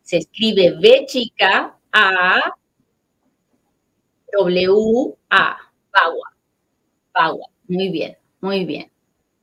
Se 0.08 0.16
escribe 0.16 0.74
B 0.80 1.06
chica 1.06 1.78
A 1.92 2.40
W 4.32 5.18
A. 5.30 5.58
VAWA. 5.92 6.38
VAWA. 7.14 7.48
Muy 7.68 7.90
bien, 7.90 8.18
muy 8.40 8.64
bien. 8.64 8.90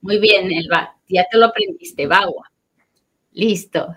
Muy 0.01 0.19
bien, 0.19 0.51
Elba. 0.51 0.97
Ya 1.07 1.27
te 1.31 1.37
lo 1.37 1.47
aprendiste, 1.47 2.07
VAWA. 2.07 2.51
Listo. 3.33 3.95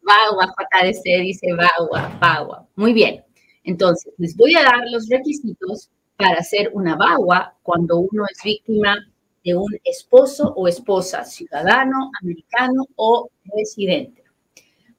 VAWA, 0.00 0.54
JDC 0.72 1.02
dice 1.20 1.48
VAWA, 1.52 2.18
VAWA. 2.18 2.66
Muy 2.76 2.94
bien. 2.94 3.22
Entonces, 3.62 4.14
les 4.16 4.34
voy 4.38 4.54
a 4.54 4.62
dar 4.62 4.84
los 4.90 5.06
requisitos 5.10 5.90
para 6.16 6.38
hacer 6.38 6.70
una 6.72 6.96
VAWA 6.96 7.58
cuando 7.62 7.98
uno 7.98 8.24
es 8.32 8.42
víctima 8.42 8.96
de 9.44 9.54
un 9.54 9.78
esposo 9.84 10.54
o 10.56 10.66
esposa, 10.66 11.26
ciudadano, 11.26 12.10
americano 12.22 12.84
o 12.96 13.28
residente. 13.54 14.27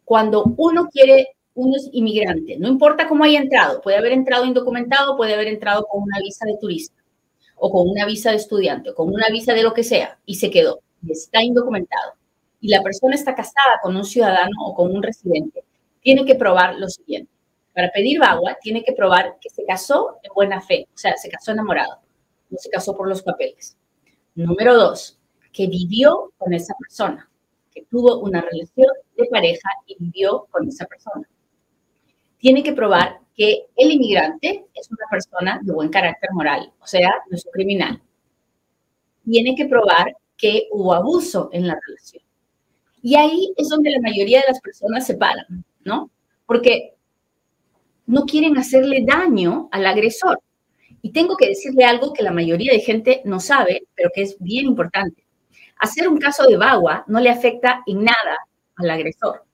Cuando 0.09 0.55
uno 0.57 0.89
quiere, 0.89 1.35
uno 1.53 1.75
es 1.75 1.87
inmigrante, 1.91 2.57
no 2.57 2.67
importa 2.67 3.07
cómo 3.07 3.25
haya 3.25 3.39
entrado, 3.39 3.79
puede 3.79 3.97
haber 3.97 4.13
entrado 4.13 4.43
indocumentado, 4.43 5.15
puede 5.15 5.35
haber 5.35 5.49
entrado 5.49 5.85
con 5.85 6.01
una 6.01 6.17
visa 6.17 6.47
de 6.47 6.57
turista 6.59 6.95
o 7.55 7.69
con 7.69 7.87
una 7.87 8.07
visa 8.07 8.31
de 8.31 8.37
estudiante 8.37 8.89
o 8.89 8.95
con 8.95 9.09
una 9.09 9.27
visa 9.31 9.53
de 9.53 9.61
lo 9.61 9.71
que 9.71 9.83
sea 9.83 10.17
y 10.25 10.33
se 10.33 10.49
quedó 10.49 10.79
está 11.07 11.43
indocumentado 11.43 12.13
y 12.59 12.69
la 12.69 12.81
persona 12.81 13.13
está 13.13 13.35
casada 13.35 13.79
con 13.83 13.95
un 13.95 14.03
ciudadano 14.03 14.55
o 14.65 14.73
con 14.73 14.95
un 14.95 15.03
residente, 15.03 15.63
tiene 16.01 16.25
que 16.25 16.33
probar 16.33 16.79
lo 16.79 16.89
siguiente. 16.89 17.31
Para 17.75 17.91
pedir 17.91 18.19
VAWA, 18.19 18.57
tiene 18.59 18.83
que 18.83 18.93
probar 18.93 19.37
que 19.39 19.51
se 19.51 19.63
casó 19.63 20.17
en 20.23 20.33
buena 20.33 20.59
fe, 20.59 20.87
o 20.91 20.97
sea, 20.97 21.17
se 21.17 21.29
casó 21.29 21.51
enamorado, 21.51 21.99
no 22.49 22.57
se 22.57 22.71
casó 22.71 22.97
por 22.97 23.07
los 23.07 23.21
papeles. 23.21 23.77
Número 24.33 24.75
dos, 24.75 25.19
que 25.53 25.67
vivió 25.67 26.33
con 26.39 26.51
esa 26.51 26.73
persona, 26.79 27.29
que 27.73 27.85
tuvo 27.85 28.19
una 28.19 28.41
relación 28.41 28.87
de 29.17 29.25
pareja 29.25 29.69
y 29.85 29.95
vivió 29.99 30.47
con 30.49 30.67
esa 30.67 30.85
persona. 30.85 31.27
Tiene 32.37 32.63
que 32.63 32.73
probar 32.73 33.19
que 33.35 33.67
el 33.75 33.91
inmigrante 33.91 34.65
es 34.73 34.89
una 34.91 35.05
persona 35.09 35.59
de 35.63 35.73
buen 35.73 35.89
carácter 35.89 36.29
moral, 36.33 36.71
o 36.81 36.87
sea, 36.87 37.09
no 37.29 37.37
es 37.37 37.45
un 37.45 37.51
criminal. 37.51 38.01
Tiene 39.23 39.55
que 39.55 39.65
probar 39.65 40.15
que 40.37 40.67
hubo 40.71 40.93
abuso 40.93 41.49
en 41.51 41.67
la 41.67 41.77
relación. 41.87 42.23
Y 43.01 43.15
ahí 43.15 43.53
es 43.57 43.69
donde 43.69 43.91
la 43.91 44.01
mayoría 44.01 44.39
de 44.39 44.47
las 44.47 44.59
personas 44.59 45.05
se 45.05 45.15
paran, 45.15 45.63
¿no? 45.83 46.09
Porque 46.45 46.95
no 48.05 48.25
quieren 48.25 48.57
hacerle 48.57 49.05
daño 49.05 49.69
al 49.71 49.85
agresor. 49.85 50.39
Y 51.01 51.11
tengo 51.11 51.37
que 51.37 51.47
decirle 51.47 51.85
algo 51.85 52.11
que 52.11 52.23
la 52.23 52.31
mayoría 52.31 52.73
de 52.73 52.79
gente 52.79 53.21
no 53.23 53.39
sabe, 53.39 53.83
pero 53.95 54.09
que 54.13 54.23
es 54.23 54.37
bien 54.39 54.65
importante. 54.65 55.23
Hacer 55.79 56.09
un 56.09 56.17
caso 56.17 56.45
de 56.45 56.57
bagua 56.57 57.05
no 57.07 57.19
le 57.19 57.29
afecta 57.29 57.83
en 57.87 58.03
nada 58.03 58.37
al 58.75 58.89
agresor. 58.89 59.45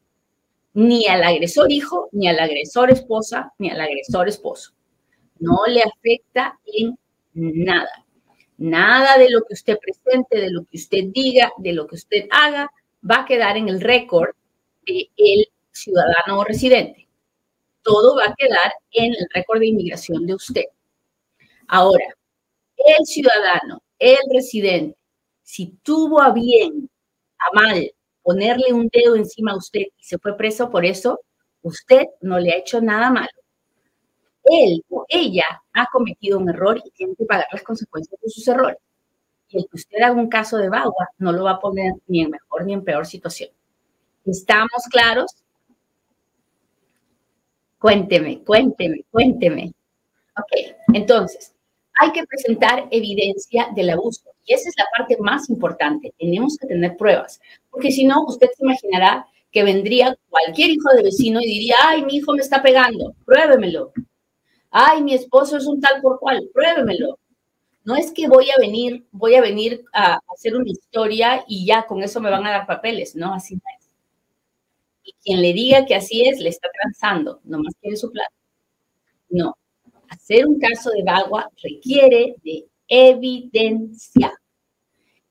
Ni 0.74 1.06
al 1.08 1.24
agresor 1.24 1.72
hijo, 1.72 2.10
ni 2.12 2.28
al 2.28 2.40
agresor 2.40 2.92
esposa, 2.92 3.54
ni 3.60 3.70
al 3.70 3.80
agresor 3.80 4.28
esposo. 4.28 4.74
No 5.40 5.66
le 5.68 5.82
afecta 5.82 6.60
en 6.66 6.98
nada. 7.34 8.06
Nada 8.58 9.18
de 9.18 9.30
lo 9.30 9.42
que 9.44 9.54
usted 9.54 9.78
presente, 9.78 10.42
de 10.42 10.50
lo 10.50 10.66
que 10.66 10.78
usted 10.78 11.06
diga, 11.14 11.52
de 11.58 11.74
lo 11.74 11.86
que 11.88 11.96
usted 11.96 12.26
haga, 12.32 12.72
va 13.10 13.22
a 13.22 13.26
quedar 13.26 13.58
en 13.58 13.70
el 13.70 13.80
récord 13.80 14.36
del 14.86 15.48
ciudadano 15.72 16.40
o 16.40 16.44
residente. 16.44 17.08
Todo 17.84 18.16
va 18.16 18.24
a 18.26 18.36
quedar 18.36 18.74
en 18.92 19.14
el 19.14 19.28
récord 19.34 19.60
de 19.60 19.68
inmigración 19.68 20.26
de 20.26 20.34
usted. 20.34 20.66
Ahora, 21.68 22.06
el 22.78 23.06
ciudadano, 23.06 23.82
el 24.00 24.18
residente, 24.34 24.98
si 25.46 25.78
tuvo 25.84 26.22
a 26.22 26.34
bien, 26.34 26.90
a 27.40 27.56
mal, 27.56 27.92
ponerle 28.24 28.74
un 28.74 28.90
dedo 28.92 29.16
encima 29.16 29.52
a 29.54 29.58
usted 29.58 29.84
y 29.98 30.04
se 30.04 30.18
fue 30.18 30.36
preso 30.36 30.70
por 30.72 30.86
eso, 30.86 31.22
usted 31.62 32.08
no 32.22 32.40
le 32.40 32.52
ha 32.52 32.58
hecho 32.58 32.82
nada 32.82 33.12
malo. 33.12 33.30
Él 34.46 34.84
o 34.90 35.06
ella 35.08 35.46
ha 35.74 35.88
cometido 35.92 36.40
un 36.40 36.50
error 36.50 36.82
y 36.84 36.92
tiene 36.92 37.16
que 37.16 37.26
pagar 37.26 37.48
las 37.52 37.64
consecuencias 37.64 38.20
de 38.22 38.30
sus 38.30 38.48
errores 38.48 38.78
y 39.50 39.58
el 39.60 39.66
que 39.70 39.76
usted 39.76 40.02
haga 40.02 40.14
un 40.16 40.30
caso 40.30 40.58
de 40.58 40.70
Bagua 40.70 41.10
no 41.20 41.32
lo 41.32 41.44
va 41.44 41.52
a 41.52 41.60
poner 41.60 41.94
ni 42.08 42.22
en 42.22 42.32
mejor 42.32 42.66
ni 42.66 42.74
en 42.74 42.84
peor 42.84 43.06
situación. 43.06 43.52
¿Estamos 44.26 44.84
claros? 44.90 45.32
Cuénteme, 47.80 48.44
cuénteme, 48.44 49.06
cuénteme. 49.12 49.72
Ok, 50.38 50.76
entonces, 50.94 51.55
hay 52.00 52.12
que 52.12 52.26
presentar 52.26 52.88
evidencia 52.92 53.70
del 53.76 53.92
abuso 53.92 54.32
y 54.46 54.54
esa 54.54 54.70
es 54.70 54.76
la 54.78 54.86
parte 54.96 55.18
más 55.20 55.50
importante. 55.50 56.14
Tenemos 56.20 56.58
que 56.58 56.68
tener 56.68 56.98
pruebas, 56.98 57.40
porque 57.70 57.92
si 57.92 58.06
no, 58.06 58.26
usted 58.26 58.48
se 58.56 58.64
imaginará 58.64 59.28
que 59.52 59.64
vendría 59.64 60.18
cualquier 60.30 60.72
hijo 60.72 60.90
de 60.96 61.04
vecino 61.04 61.40
y 61.42 61.46
diría, 61.46 61.76
ay, 61.84 62.04
mi 62.04 62.18
hijo 62.18 62.34
me 62.34 62.42
está 62.42 62.62
pegando, 62.62 63.16
pruébemelo. 63.26 63.94
Ay, 64.70 65.02
mi 65.02 65.14
esposo 65.14 65.58
es 65.58 65.66
un 65.66 65.80
tal 65.80 66.02
por 66.02 66.20
cual, 66.20 66.50
pruébemelo. 66.54 67.18
No 67.86 67.96
es 67.96 68.12
que 68.12 68.28
voy 68.28 68.50
a 68.50 68.60
venir, 68.60 69.06
voy 69.12 69.36
a 69.36 69.42
venir 69.42 69.86
a 69.94 70.20
hacer 70.34 70.56
una 70.56 70.70
historia 70.70 71.46
y 71.48 71.66
ya 71.66 71.86
con 71.86 72.04
eso 72.04 72.20
me 72.20 72.32
van 72.32 72.46
a 72.46 72.52
dar 72.52 72.68
papeles, 72.68 73.16
no, 73.16 73.34
así 73.34 73.56
no 73.56 73.62
es. 73.80 73.88
Y 75.04 75.14
quien 75.24 75.42
le 75.42 75.54
diga 75.54 75.86
que 75.86 75.96
así 75.96 76.28
es, 76.28 76.40
le 76.40 76.50
está 76.50 76.68
transando, 76.82 77.40
nomás 77.44 77.76
quiere 77.80 77.96
su 77.96 78.12
plata. 78.12 78.34
No, 79.30 79.56
hacer 80.10 80.48
un 80.48 80.60
caso 80.60 80.92
de 80.92 81.04
Bagua 81.04 81.50
requiere 81.62 82.36
de 82.44 82.66
evidencia. 82.88 84.34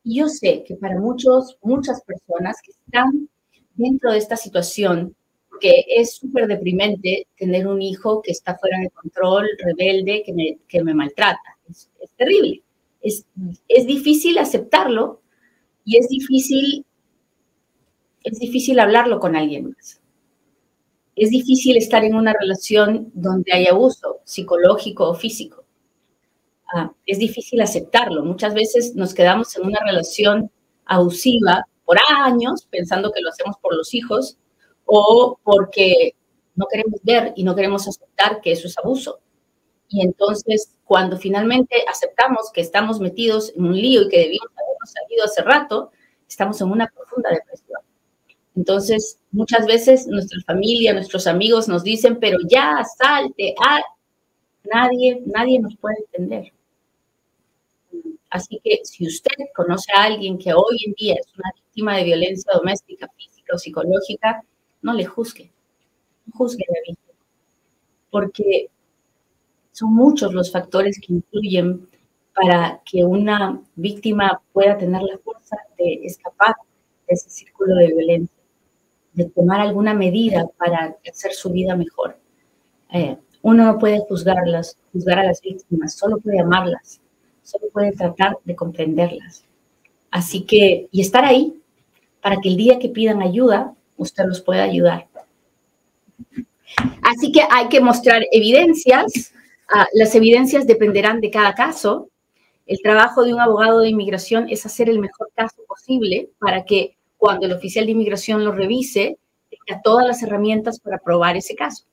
Y 0.03 0.19
yo 0.19 0.29
sé 0.29 0.65
que 0.67 0.77
para 0.77 0.99
muchos, 0.99 1.57
muchas 1.63 2.03
personas 2.03 2.57
que 2.63 2.73
están 2.73 3.29
dentro 3.75 4.13
de 4.13 4.19
esta 4.19 4.37
situación, 4.37 5.17
que 5.61 5.85
es 5.89 6.17
súper 6.17 6.47
deprimente 6.47 7.29
tener 7.37 7.67
un 7.67 7.81
hijo 7.81 8.21
que 8.23 8.33
está 8.33 8.59
fuera 8.59 8.79
de 8.81 8.91
control, 8.91 9.49
rebelde, 9.59 10.23
que 10.25 10.33
me, 10.33 10.59
que 10.69 10.83
me 10.83 10.95
maltrata 10.95 11.55
es, 11.71 11.91
terrible. 12.17 12.63
Es, 13.01 13.27
es, 13.69 13.87
difícil 13.87 14.39
aceptarlo 14.39 15.21
y 15.85 15.99
es 15.99 16.09
difícil, 16.09 16.87
es 18.23 18.39
difícil 18.39 18.79
hablarlo 18.79 19.21
con 19.21 19.37
alguien 19.37 19.71
más. 19.71 20.01
Es 21.17 21.31
difícil 21.31 21.77
estar 21.77 22.05
en 22.05 22.15
una 22.15 22.33
relación 22.33 23.11
donde 23.15 23.53
hay 23.53 23.67
abuso 23.67 24.21
psicológico 24.25 25.09
o 25.09 25.15
físico. 25.15 25.65
Ah, 26.73 26.93
es 27.07 27.19
difícil 27.19 27.61
aceptarlo. 27.61 28.25
Muchas 28.25 28.55
veces 28.55 28.95
nos 28.97 29.15
quedamos 29.15 29.57
en 29.57 29.67
una 29.67 29.79
relación 29.85 30.51
abusiva 30.87 31.65
por 31.85 31.99
años 32.25 32.67
pensando 32.71 33.13
que 33.13 33.21
lo 33.21 33.29
hacemos 33.29 33.57
por 33.61 33.77
los 33.77 33.95
hijos 33.95 34.39
o 34.87 35.39
porque 35.45 36.15
no 36.57 36.67
queremos 36.71 37.01
ver 37.03 37.33
y 37.37 37.45
no 37.45 37.55
queremos 37.55 37.87
aceptar 37.87 38.41
que 38.41 38.53
eso 38.53 38.67
es 38.67 38.77
abuso. 38.79 39.21
Y 39.89 40.03
entonces, 40.03 40.77
cuando 40.85 41.17
finalmente 41.17 41.77
aceptamos 41.89 42.51
que 42.53 42.61
estamos 42.61 43.01
metidos 43.01 43.53
en 43.55 43.67
un 43.67 43.77
lío 43.77 44.03
y 44.03 44.09
que 44.09 44.19
debimos 44.19 44.49
habernos 44.57 44.91
salido 44.91 45.25
hace 45.25 45.43
rato, 45.43 45.91
estamos 46.29 46.61
en 46.61 46.71
una 46.71 46.89
profunda 46.89 47.31
depresión. 47.31 47.64
Entonces, 48.57 49.19
muchas 49.33 49.67
veces 49.67 50.07
nuestra 50.07 50.41
familia, 50.47 50.93
nuestros 50.93 51.27
amigos 51.27 51.69
nos 51.69 51.83
dicen, 51.83 52.19
pero 52.21 52.39
ya, 52.49 52.85
salte, 52.99 53.55
ah, 53.65 53.83
nadie, 54.65 55.23
nadie 55.27 55.59
nos 55.59 55.77
puede 55.77 55.97
entender. 55.99 56.53
Así 58.31 58.61
que 58.65 58.81
si 58.85 59.07
usted 59.07 59.31
conoce 59.55 59.93
a 59.97 60.05
alguien 60.05 60.39
que 60.39 60.53
hoy 60.53 60.77
en 60.87 60.93
día 60.95 61.15
es 61.15 61.27
una 61.39 61.51
víctima 61.55 61.97
de 61.97 62.05
violencia 62.05 62.53
doméstica, 62.53 63.09
física 63.17 63.55
o 63.55 63.59
psicológica, 63.59 64.43
no 64.83 64.93
le 64.93 65.05
juzgue. 65.05 65.53
No 66.27 66.33
juzgue 66.37 66.65
a 66.69 66.73
la 66.73 66.81
víctima. 66.87 67.15
porque 68.11 68.71
son 69.73 69.95
muchos 69.95 70.33
los 70.33 70.53
factores 70.53 71.01
que 71.01 71.15
influyen 71.15 71.89
para 72.35 72.81
que 72.85 73.05
una 73.05 73.61
víctima 73.77 74.41
pueda 74.53 74.79
tener 74.79 75.03
la 75.03 75.19
fuerza 75.19 75.57
de 75.79 76.01
escapar 76.05 76.55
de 77.07 77.15
ese 77.15 77.31
círculo 77.31 77.77
de 77.77 77.89
violencia, 77.89 78.34
de 79.15 79.25
tomar 79.31 79.61
alguna 79.61 79.95
medida 79.95 80.47
para 80.59 80.97
hacer 81.09 81.33
su 81.33 81.51
vida 81.51 81.75
mejor. 81.77 82.17
Eh, 82.93 83.17
uno 83.43 83.65
no 83.65 83.79
puede 83.79 84.01
juzgarlas, 84.01 84.77
juzgar 84.93 85.19
a 85.19 85.25
las 85.25 85.41
víctimas, 85.41 85.95
solo 85.95 86.19
puede 86.19 86.41
amarlas, 86.41 87.01
solo 87.43 87.67
puede 87.73 87.93
tratar 87.93 88.37
de 88.45 88.57
comprenderlas. 88.57 89.45
Así 90.11 90.43
que, 90.43 90.89
y 90.91 91.01
estar 91.01 91.25
ahí 91.25 91.61
para 92.21 92.37
que 92.37 92.49
el 92.49 92.57
día 92.57 92.79
que 92.79 92.89
pidan 92.89 93.21
ayuda, 93.23 93.75
usted 93.97 94.25
los 94.27 94.41
pueda 94.41 94.65
ayudar. 94.65 95.07
Así 97.03 97.33
que 97.33 97.43
hay 97.51 97.69
que 97.69 97.81
mostrar 97.81 98.23
evidencias. 98.33 99.33
Ah, 99.69 99.87
las 99.93 100.15
evidencias 100.15 100.67
dependerán 100.67 101.21
de 101.21 101.31
cada 101.31 101.55
caso. 101.55 102.09
El 102.67 102.81
trabajo 102.83 103.25
de 103.25 103.35
un 103.35 103.41
abogado 103.41 103.81
de 103.81 103.91
inmigración 103.91 104.47
es 104.49 104.65
hacer 104.65 104.89
el 104.89 104.99
mejor 104.99 105.31
caso 105.35 105.63
posible 105.69 106.31
para 106.39 106.65
que 106.65 106.97
cuando 107.25 107.47
el 107.47 107.55
oficial 107.55 107.87
de 107.87 107.93
inmigración 107.93 108.45
lo 108.45 108.53
revise, 108.53 109.19
tenga 109.49 109.81
todas 109.81 110.07
las 110.07 110.23
herramientas 110.23 110.79
para 110.79 110.99
probar 110.99 111.39
ese 111.39 111.55
caso. 111.55 111.87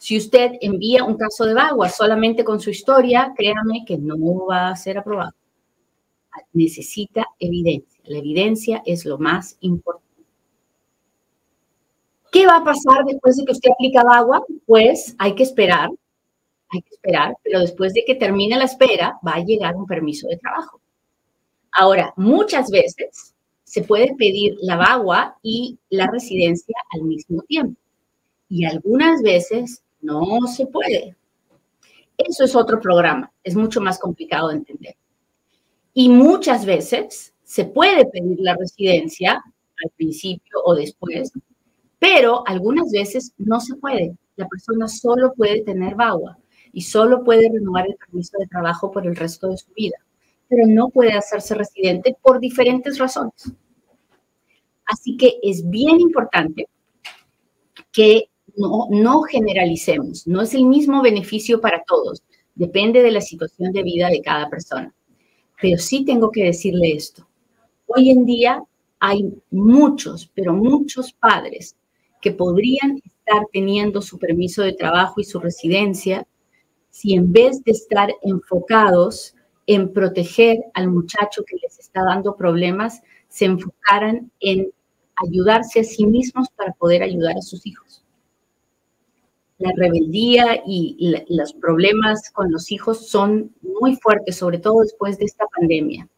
Si 0.00 0.16
usted 0.16 0.54
envía 0.60 1.04
un 1.04 1.16
caso 1.16 1.44
de 1.46 1.54
Bagua 1.54 1.88
solamente 1.88 2.42
con 2.42 2.58
su 2.58 2.70
historia, 2.70 3.32
créame 3.36 3.84
que 3.86 3.96
no 3.96 4.46
va 4.46 4.70
a 4.70 4.74
ser 4.74 4.98
aprobado. 4.98 5.30
Necesita 6.52 7.24
evidencia. 7.38 8.00
La 8.02 8.18
evidencia 8.18 8.82
es 8.84 9.04
lo 9.04 9.16
más 9.16 9.56
importante. 9.60 10.24
¿Qué 12.32 12.44
va 12.44 12.56
a 12.56 12.64
pasar 12.64 13.04
después 13.06 13.36
de 13.36 13.44
que 13.44 13.52
usted 13.52 13.70
aplica 13.70 14.02
Bagua? 14.02 14.44
Pues 14.66 15.14
hay 15.20 15.36
que 15.36 15.44
esperar, 15.44 15.88
hay 16.70 16.82
que 16.82 16.96
esperar, 16.96 17.36
pero 17.44 17.60
después 17.60 17.92
de 17.92 18.02
que 18.04 18.16
termine 18.16 18.58
la 18.58 18.64
espera, 18.64 19.20
va 19.24 19.34
a 19.34 19.44
llegar 19.44 19.76
un 19.76 19.86
permiso 19.86 20.26
de 20.26 20.36
trabajo. 20.36 20.80
Ahora, 21.70 22.12
muchas 22.16 22.72
veces 22.72 23.36
se 23.68 23.82
puede 23.82 24.14
pedir 24.16 24.56
la 24.62 24.76
Bagua 24.76 25.36
y 25.42 25.78
la 25.90 26.06
residencia 26.10 26.74
al 26.94 27.02
mismo 27.02 27.42
tiempo 27.42 27.78
y 28.48 28.64
algunas 28.64 29.20
veces 29.20 29.82
no 30.00 30.46
se 30.46 30.66
puede. 30.66 31.14
Eso 32.16 32.44
es 32.44 32.56
otro 32.56 32.80
programa, 32.80 33.30
es 33.44 33.54
mucho 33.54 33.82
más 33.82 33.98
complicado 33.98 34.48
de 34.48 34.56
entender. 34.56 34.96
Y 35.92 36.08
muchas 36.08 36.64
veces 36.64 37.34
se 37.44 37.66
puede 37.66 38.06
pedir 38.06 38.38
la 38.40 38.56
residencia 38.56 39.34
al 39.34 39.90
principio 39.96 40.60
o 40.64 40.74
después, 40.74 41.30
pero 41.98 42.42
algunas 42.46 42.90
veces 42.90 43.34
no 43.36 43.60
se 43.60 43.76
puede. 43.76 44.16
La 44.36 44.48
persona 44.48 44.88
solo 44.88 45.34
puede 45.34 45.60
tener 45.60 45.94
VAWA 45.94 46.38
y 46.72 46.80
solo 46.80 47.22
puede 47.22 47.50
renovar 47.52 47.86
el 47.86 47.96
permiso 47.96 48.38
de 48.38 48.46
trabajo 48.46 48.90
por 48.90 49.06
el 49.06 49.14
resto 49.14 49.48
de 49.48 49.58
su 49.58 49.70
vida, 49.74 49.98
pero 50.48 50.66
no 50.66 50.88
puede 50.88 51.12
hacerse 51.12 51.54
residente 51.54 52.16
por 52.22 52.40
diferentes 52.40 52.98
razones. 52.98 53.52
Así 54.86 55.16
que 55.16 55.38
es 55.42 55.68
bien 55.68 56.00
importante 56.00 56.68
que 57.92 58.30
no, 58.56 59.22
generalicemos, 59.22 60.26
no 60.26 60.40
es 60.40 60.54
el 60.54 60.64
mismo 60.64 61.02
beneficio 61.02 61.60
para 61.60 61.82
todos, 61.84 62.22
depende 62.54 63.02
de 63.02 63.12
la 63.12 63.20
situación 63.20 63.72
de 63.72 63.82
vida 63.82 64.08
de 64.08 64.22
cada 64.22 64.48
persona. 64.48 64.92
Pero 65.60 65.78
sí 65.78 66.04
tengo 66.04 66.30
que 66.30 66.44
decirle 66.44 66.92
esto. 66.92 67.28
Hoy 67.86 68.10
en 68.10 68.24
día 68.24 68.62
hay 68.98 69.32
muchos, 69.50 70.30
pero 70.34 70.52
muchos 70.54 71.12
padres 71.12 71.76
que 72.20 72.32
podrían 72.32 73.00
estar 73.04 73.46
teniendo 73.52 74.02
su 74.02 74.18
permiso 74.18 74.62
de 74.62 74.72
trabajo 74.72 75.20
y 75.20 75.24
su 75.24 75.38
residencia 75.38 76.26
si 76.90 77.14
en 77.14 77.30
vez 77.30 77.62
de 77.62 77.72
estar 77.72 78.10
enfocados 78.22 79.34
en 79.68 79.92
proteger 79.92 80.58
al 80.74 80.88
muchacho 80.88 81.44
que 81.46 81.56
les 81.62 81.78
está 81.78 82.02
dando 82.02 82.36
problemas, 82.36 83.02
se 83.28 83.44
enfocaran 83.44 84.32
en 84.40 84.72
ayudarse 85.24 85.80
a 85.80 85.84
sí 85.84 86.04
mismos 86.06 86.48
para 86.56 86.72
poder 86.72 87.04
ayudar 87.04 87.36
a 87.36 87.42
sus 87.42 87.64
hijos 87.64 87.88
la 89.58 89.72
rebeldía 89.76 90.62
y, 90.66 91.14
los 91.28 91.52
problemas 91.52 92.30
con 92.30 92.50
los 92.50 92.70
hijos 92.70 93.08
son 93.08 93.52
muy 93.60 93.96
fuertes, 93.96 94.36
sobre 94.36 94.58
todo 94.58 94.82
después 94.82 95.18
de 95.18 95.24
esta 95.24 95.46
pandemia. 95.46 96.08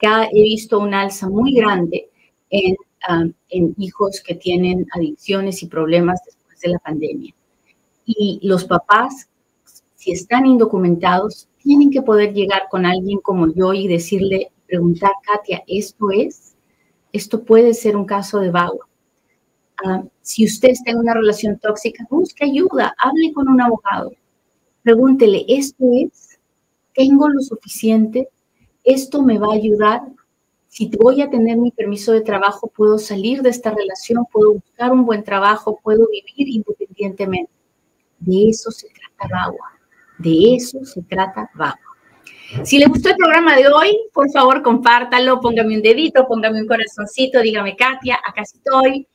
he 0.00 0.42
visto 0.42 0.78
un 0.78 0.94
alza 0.94 1.28
muy 1.28 1.54
grande 1.54 2.08
um, 3.08 3.32
en, 3.50 3.74
hijos 3.78 4.22
que 4.26 4.34
tienen 4.34 4.86
adicciones 4.94 5.62
y 5.62 5.66
problemas 5.66 6.20
después 6.24 6.58
de 6.60 6.70
la 6.70 6.78
pandemia. 6.78 7.34
Y 8.06 8.40
los 8.42 8.64
papás, 8.64 9.28
si 9.94 10.12
están 10.12 10.46
indocumentados, 10.46 11.48
tienen 11.66 11.90
que 11.90 12.00
poder 12.00 12.32
llegar 12.32 12.68
con 12.70 12.86
alguien 12.86 13.18
como 13.18 13.52
yo 13.52 13.74
y 13.74 13.88
decirle, 13.88 14.52
preguntar, 14.68 15.10
Katia, 15.26 15.64
¿esto 15.66 16.12
es? 16.12 16.54
Esto 17.12 17.42
puede 17.42 17.74
ser 17.74 17.96
un 17.96 18.04
caso 18.04 18.38
de 18.38 18.52
vago 18.52 18.86
Ah, 19.84 20.02
si 20.22 20.46
usted 20.46 20.70
está 20.70 20.92
en 20.92 20.98
una 20.98 21.12
relación 21.12 21.58
tóxica, 21.58 22.06
busque 22.08 22.44
ayuda, 22.44 22.94
hable 22.98 23.32
con 23.34 23.48
un 23.48 23.60
abogado. 23.60 24.12
Pregúntele, 24.82 25.44
¿esto 25.48 25.84
es? 25.92 26.38
¿Tengo 26.94 27.28
lo 27.28 27.40
suficiente? 27.40 28.28
¿Esto 28.84 29.22
me 29.22 29.38
va 29.38 29.48
a 29.48 29.56
ayudar? 29.56 30.02
Si 30.68 30.90
voy 30.98 31.20
a 31.20 31.28
tener 31.28 31.58
mi 31.58 31.72
permiso 31.72 32.12
de 32.12 32.22
trabajo, 32.22 32.68
puedo 32.68 32.96
salir 32.96 33.42
de 33.42 33.50
esta 33.50 33.70
relación, 33.70 34.24
puedo 34.32 34.54
buscar 34.54 34.92
un 34.92 35.04
buen 35.04 35.24
trabajo, 35.24 35.78
puedo 35.82 36.06
vivir 36.08 36.48
independientemente. 36.48 37.52
De 38.20 38.48
eso 38.48 38.70
se 38.70 38.88
trata 38.88 39.34
Bagua. 39.34 39.75
De 40.18 40.54
eso 40.54 40.84
se 40.84 41.02
trata 41.02 41.50
Bagua. 41.54 41.78
Si 42.64 42.78
le 42.78 42.86
gustó 42.86 43.08
el 43.10 43.16
programa 43.16 43.56
de 43.56 43.68
hoy, 43.68 43.98
por 44.12 44.30
favor, 44.30 44.62
compártalo, 44.62 45.40
póngame 45.40 45.76
un 45.76 45.82
dedito, 45.82 46.26
póngame 46.28 46.60
un 46.60 46.68
corazoncito, 46.68 47.40
dígame, 47.40 47.76
Katia, 47.76 48.18
acá 48.24 48.42
estoy. 48.42 49.06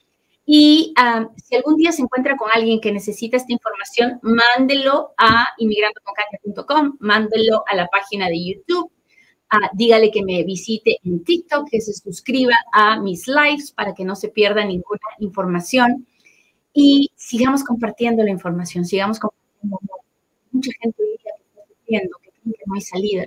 Y 0.45 0.93
si 1.37 1.55
algún 1.55 1.77
día 1.77 1.91
se 1.91 2.01
encuentra 2.01 2.35
con 2.35 2.49
alguien 2.53 2.81
que 2.81 2.91
necesita 2.91 3.37
esta 3.37 3.53
información, 3.53 4.19
mándelo 4.21 5.13
a 5.17 5.47
inmigrandoconcatia.com, 5.57 6.97
mándelo 6.99 7.63
a 7.67 7.75
la 7.75 7.87
página 7.87 8.27
de 8.27 8.43
YouTube, 8.43 8.91
ah, 9.49 9.69
dígale 9.73 10.11
que 10.11 10.23
me 10.23 10.43
visite 10.43 10.97
en 11.03 11.23
TikTok, 11.23 11.69
que 11.69 11.79
se 11.79 11.93
suscriba 11.93 12.55
a 12.73 12.99
mis 12.99 13.27
lives 13.27 13.71
para 13.71 13.93
que 13.93 14.03
no 14.03 14.15
se 14.15 14.27
pierda 14.27 14.65
ninguna 14.65 14.99
información. 15.19 16.05
Y 16.73 17.11
sigamos 17.15 17.63
compartiendo 17.63 18.23
la 18.23 18.31
información, 18.31 18.83
sigamos 18.83 19.19
compartiendo. 19.19 19.79
Mucha 20.51 20.71
gente 20.81 21.03
dice 21.03 21.23
que 21.23 21.43
está 21.43 21.61
sufriendo, 21.67 22.17
que 22.23 22.31
que 22.51 22.63
no 22.65 22.75
hay 22.75 22.81
salida. 22.81 23.25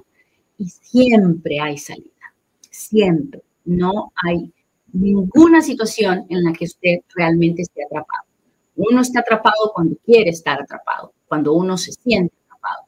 Y 0.59 0.69
siempre 0.69 1.61
hay 1.61 1.79
salida, 1.79 2.35
siempre. 2.71 3.43
No 3.65 4.13
hay 4.23 4.53
ninguna 4.93 5.63
situación 5.63 6.27
en 6.29 6.45
la 6.45 6.53
que 6.53 6.67
usted 6.67 6.99
realmente 7.15 7.63
esté 7.63 7.85
atrapado. 7.85 8.25
Uno 8.77 9.01
está 9.01 9.21
atrapado 9.21 9.73
cuando 9.75 9.97
quiere 10.05 10.31
estar 10.31 10.61
atrapado, 10.61 11.13
cuando 11.27 11.53
uno 11.55 11.77
se 11.77 11.93
siente 11.93 12.35
atrapado. 12.45 12.85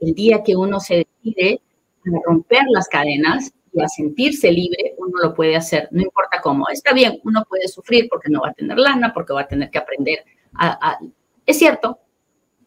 El 0.00 0.14
día 0.14 0.42
que 0.42 0.56
uno 0.56 0.80
se 0.80 1.06
decide 1.06 1.60
a 2.06 2.20
romper 2.26 2.62
las 2.70 2.88
cadenas 2.88 3.52
y 3.72 3.82
a 3.82 3.88
sentirse 3.88 4.50
libre, 4.50 4.94
uno 4.98 5.12
lo 5.22 5.34
puede 5.34 5.56
hacer, 5.56 5.88
no 5.90 6.02
importa 6.02 6.40
cómo. 6.42 6.68
Está 6.70 6.92
bien, 6.92 7.20
uno 7.24 7.44
puede 7.48 7.68
sufrir 7.68 8.08
porque 8.10 8.28
no 8.28 8.42
va 8.42 8.50
a 8.50 8.54
tener 8.54 8.78
lana, 8.78 9.12
porque 9.14 9.32
va 9.32 9.42
a 9.42 9.48
tener 9.48 9.70
que 9.70 9.78
aprender 9.78 10.24
a... 10.54 10.98
Es 11.46 11.58
cierto, 11.58 11.98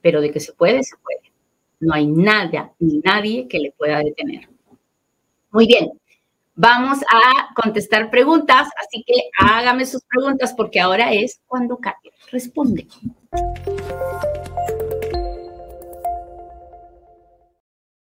pero 0.06 0.22
de 0.22 0.30
que 0.30 0.40
se 0.40 0.54
puede, 0.54 0.84
se 0.84 0.96
puede. 0.98 1.34
No 1.80 1.96
hay 1.96 2.06
nada 2.06 2.72
ni 2.78 3.00
nadie 3.00 3.48
que 3.48 3.58
le 3.58 3.72
pueda 3.72 4.04
detener. 4.04 4.48
Muy 5.50 5.66
bien, 5.66 5.90
Vamos 6.58 7.00
a 7.12 7.54
contestar 7.54 8.10
preguntas, 8.10 8.70
así 8.82 9.04
que 9.06 9.14
hágame 9.38 9.86
sus 9.86 10.02
preguntas 10.04 10.54
porque 10.56 10.80
ahora 10.80 11.12
es 11.12 11.42
cuando 11.48 11.78
Katia 11.80 12.14
responde. 12.32 12.88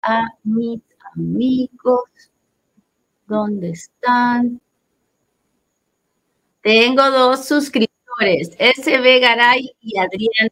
A 0.01 0.23
mis 0.43 0.79
amigos, 1.13 2.31
¿dónde 3.27 3.71
están? 3.71 4.61
Tengo 6.61 7.11
dos 7.11 7.45
suscriptores, 7.45 8.55
SB 8.57 9.19
Garay 9.19 9.75
y 9.81 9.97
Adrián. 9.99 10.49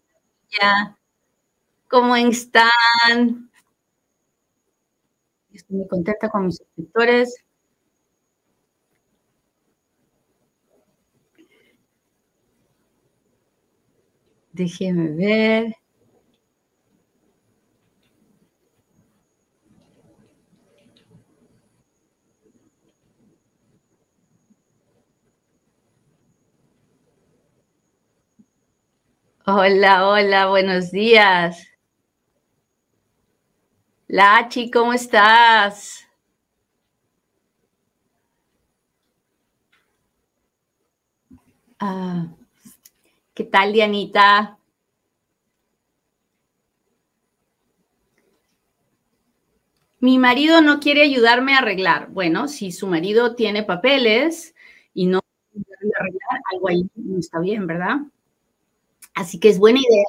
¿Cómo 1.93 2.15
están? 2.15 3.51
Estoy 5.51 5.77
muy 5.77 5.88
contenta 5.88 6.27
con 6.27 6.47
mis 6.47 6.58
suscriptores. 6.58 7.36
Déjeme 14.53 15.12
ver. 15.12 15.75
Hola, 29.45 30.08
hola, 30.08 30.47
buenos 30.47 30.89
días. 30.89 31.72
Lachi, 34.13 34.69
¿cómo 34.69 34.93
estás? 34.93 36.06
Ah, 41.80 42.28
¿Qué 43.34 43.43
tal, 43.43 43.73
Dianita? 43.73 44.60
Mi 49.99 50.19
marido 50.19 50.62
no 50.62 50.80
quiere 50.80 51.02
ayudarme 51.02 51.56
a 51.56 51.58
arreglar. 51.58 52.12
Bueno, 52.12 52.47
si 52.47 52.71
su 52.71 52.86
marido 52.86 53.34
tiene 53.34 53.63
papeles 53.63 54.54
y 54.93 55.08
no 55.08 55.21
quiere 55.52 55.91
arreglar, 55.99 56.39
algo 56.52 56.69
ahí 56.69 56.88
no 56.93 57.17
está 57.17 57.39
bien, 57.39 57.65
¿verdad? 57.65 58.02
Así 59.15 59.39
que 59.39 59.49
es 59.49 59.58
buena 59.58 59.80
idea 59.80 60.06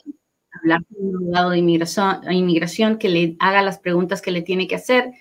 hablar 0.64 0.85
con 0.87 1.07
un 1.07 1.16
abogado 1.16 1.50
de 1.50 1.59
inmigración, 1.59 2.98
que 2.98 3.09
le 3.09 3.37
haga 3.38 3.62
las 3.62 3.79
preguntas 3.79 4.22
que 4.22 4.31
le 4.31 4.42
tiene 4.42 4.66
que 4.66 4.77
hacer 4.77 5.12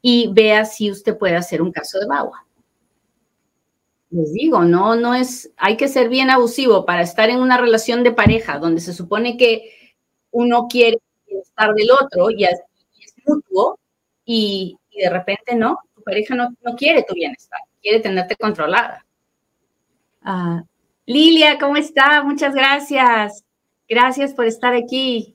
y 0.00 0.30
vea 0.32 0.64
si 0.64 0.90
usted 0.90 1.16
puede 1.16 1.36
hacer 1.36 1.60
un 1.60 1.72
caso 1.72 1.98
de 1.98 2.06
bagua. 2.06 2.46
Les 4.10 4.32
digo, 4.32 4.62
no, 4.62 4.96
no 4.96 5.14
es, 5.14 5.52
hay 5.58 5.76
que 5.76 5.88
ser 5.88 6.08
bien 6.08 6.30
abusivo 6.30 6.86
para 6.86 7.02
estar 7.02 7.28
en 7.28 7.40
una 7.40 7.58
relación 7.58 8.02
de 8.02 8.12
pareja 8.12 8.58
donde 8.58 8.80
se 8.80 8.94
supone 8.94 9.36
que 9.36 9.94
uno 10.30 10.66
quiere 10.68 10.98
estar 11.26 11.74
del 11.74 11.90
otro 11.90 12.30
y 12.30 12.44
es, 12.44 12.60
mutuo 13.26 13.78
y, 14.24 14.78
de 14.90 15.10
repente 15.10 15.54
no, 15.54 15.78
tu 15.94 16.02
pareja 16.02 16.34
no, 16.34 16.48
quiere 16.76 17.04
tu 17.06 17.14
bienestar, 17.14 17.60
quiere 17.82 18.00
tenerte 18.00 18.34
controlada. 18.36 19.04
Ah, 20.22 20.64
Lilia, 21.04 21.58
¿cómo 21.58 21.76
está? 21.76 22.22
Muchas 22.24 22.54
gracias. 22.54 23.44
Gracias 23.88 24.34
por 24.34 24.46
estar 24.46 24.74
aquí. 24.74 25.34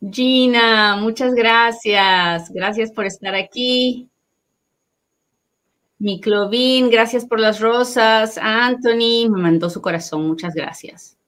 Gina, 0.00 0.96
muchas 0.96 1.34
gracias. 1.34 2.50
Gracias 2.50 2.90
por 2.92 3.06
estar 3.06 3.34
aquí. 3.34 4.08
Miclovin, 5.98 6.88
gracias 6.88 7.26
por 7.26 7.38
las 7.40 7.60
rosas. 7.60 8.38
Anthony 8.38 9.28
me 9.28 9.42
mandó 9.42 9.68
su 9.68 9.82
corazón, 9.82 10.26
muchas 10.26 10.54
gracias. 10.54 11.18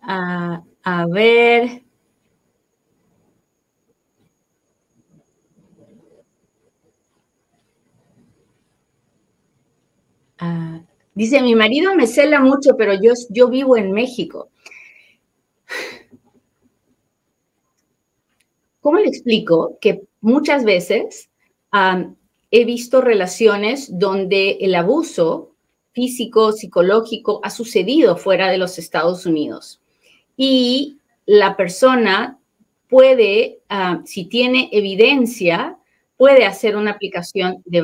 Ah, 0.00 0.62
a 0.84 1.06
ver. 1.06 1.82
Ah, 10.44 10.80
dice, 11.14 11.40
mi 11.40 11.54
marido 11.54 11.94
me 11.94 12.08
cela 12.08 12.40
mucho, 12.40 12.76
pero 12.76 12.94
yo, 12.94 13.12
yo 13.30 13.46
vivo 13.46 13.76
en 13.76 13.92
México. 13.92 14.50
¿Cómo 18.80 18.98
le 18.98 19.06
explico 19.06 19.78
que 19.80 20.02
muchas 20.20 20.64
veces 20.64 21.30
he 22.50 22.64
visto 22.64 23.00
relaciones 23.00 23.96
donde 23.96 24.58
el 24.60 24.74
abuso 24.74 25.54
físico, 25.92 26.50
psicológico 26.50 27.38
ha 27.44 27.50
sucedido 27.50 28.16
fuera 28.16 28.50
de 28.50 28.58
los 28.58 28.80
Estados 28.80 29.26
Unidos? 29.26 29.80
Y 30.36 30.98
la 31.24 31.56
persona 31.56 32.40
puede, 32.88 33.60
ah, 33.68 34.02
si 34.04 34.24
tiene 34.24 34.70
evidencia, 34.72 35.78
puede 36.16 36.46
hacer 36.46 36.74
una 36.74 36.90
aplicación 36.90 37.62
de 37.64 37.80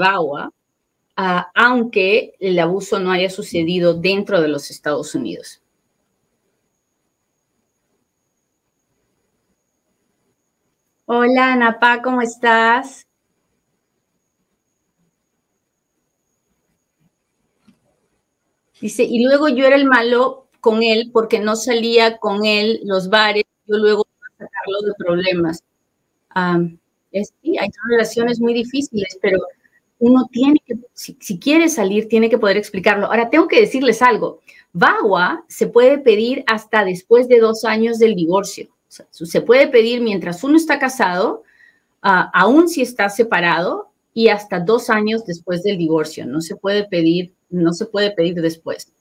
VAWA 1.18 1.50
aunque 1.54 2.34
el 2.38 2.58
abuso 2.60 3.00
no 3.00 3.10
haya 3.10 3.28
sucedido 3.28 3.94
dentro 3.94 4.40
de 4.40 4.48
los 4.48 4.70
Estados 4.70 5.14
Unidos. 5.16 5.60
Hola, 11.06 11.56
Napa, 11.56 12.02
¿cómo 12.02 12.22
estás? 12.22 13.06
Dice, 18.80 19.02
y 19.02 19.24
luego 19.24 19.48
yo 19.48 19.66
era 19.66 19.74
el 19.74 19.86
malo 19.86 20.46
con 20.60 20.84
él 20.84 21.10
porque 21.12 21.40
no 21.40 21.56
salía 21.56 22.18
con 22.18 22.44
él 22.44 22.80
los 22.84 23.08
bares, 23.08 23.44
yo 23.66 23.76
luego 23.76 24.06
sacarlo 24.38 24.80
de 24.82 24.94
problemas. 24.98 25.64
sí, 27.10 27.58
hay 27.58 27.70
relaciones 27.90 28.38
muy 28.38 28.54
difíciles, 28.54 29.18
pero 29.20 29.38
uno 29.98 30.28
tiene 30.30 30.60
que, 30.64 30.76
si, 30.94 31.38
quiere 31.38 31.68
salir, 31.68 32.08
tiene 32.08 32.30
que 32.30 32.38
poder 32.38 32.56
explicarlo. 32.56 33.06
Ahora, 33.06 33.30
tengo 33.30 33.48
que 33.48 33.60
decirles 33.60 34.02
algo. 34.02 34.40
VAWA 34.72 35.44
se 35.48 35.66
puede 35.66 35.98
pedir 35.98 36.44
hasta 36.46 36.84
después 36.84 37.28
de 37.28 37.40
dos 37.40 37.64
años 37.64 37.98
del 37.98 38.14
divorcio. 38.14 38.68
se 38.88 39.40
puede 39.40 39.68
pedir 39.68 40.00
mientras 40.00 40.44
uno 40.44 40.56
está 40.56 40.78
casado, 40.78 41.42
uh, 42.04 42.30
aún 42.32 42.68
si 42.68 42.82
está 42.82 43.08
separado, 43.08 43.90
y 44.14 44.28
hasta 44.28 44.60
dos 44.60 44.90
años 44.90 45.24
después 45.24 45.62
del 45.62 45.78
divorcio. 45.78 46.26
No 46.26 46.40
se 46.40 46.56
puede 46.56 46.84
pedir, 46.88 47.34
no 47.50 47.72
se 47.72 47.86
puede 47.86 48.10
pedir 48.12 48.34
después. 48.36 48.92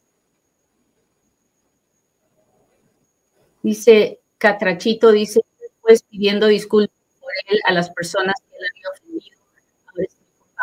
Dice 3.63 4.19
Catrachito, 4.37 5.11
dice, 5.11 5.41
después 5.59 6.03
pidiendo 6.03 6.47
disculpas 6.47 6.95
por 7.19 7.31
él 7.49 7.59
a 7.65 7.73
las 7.73 7.89
personas 7.89 8.35
que 8.49 8.57
le 8.59 8.67
había 8.67 8.89
ofendido 8.89 9.37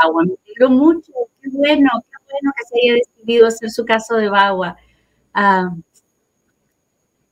Bagua. 0.02 0.24
Me 0.24 0.34
alegro 0.44 0.70
mucho, 0.70 1.12
qué 1.42 1.50
bueno, 1.50 1.90
qué 2.10 2.32
bueno 2.32 2.52
que 2.56 2.64
se 2.64 2.74
haya 2.82 2.94
decidido 2.94 3.46
hacer 3.46 3.70
su 3.70 3.84
caso 3.84 4.16
de 4.16 4.28
Bagua. 4.28 4.76
Ah, 5.32 5.74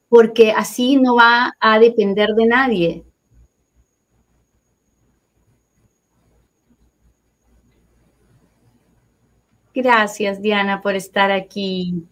porque 0.09 0.53
así 0.53 0.97
no 0.97 1.17
va 1.17 1.57
a 1.59 1.79
depender 1.79 2.31
de 2.35 2.47
nadie. 2.47 3.05
Gracias, 9.75 10.43
Diana, 10.43 10.83
por 10.83 10.95
estar 10.97 11.31
aquí. 11.31 12.07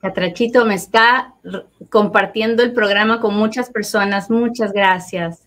Catrachito 0.00 0.64
me 0.64 0.76
está 0.76 1.34
compartiendo 1.90 2.62
el 2.62 2.72
programa 2.72 3.20
con 3.20 3.34
muchas 3.34 3.70
personas. 3.70 4.30
Muchas 4.30 4.72
gracias. 4.72 5.45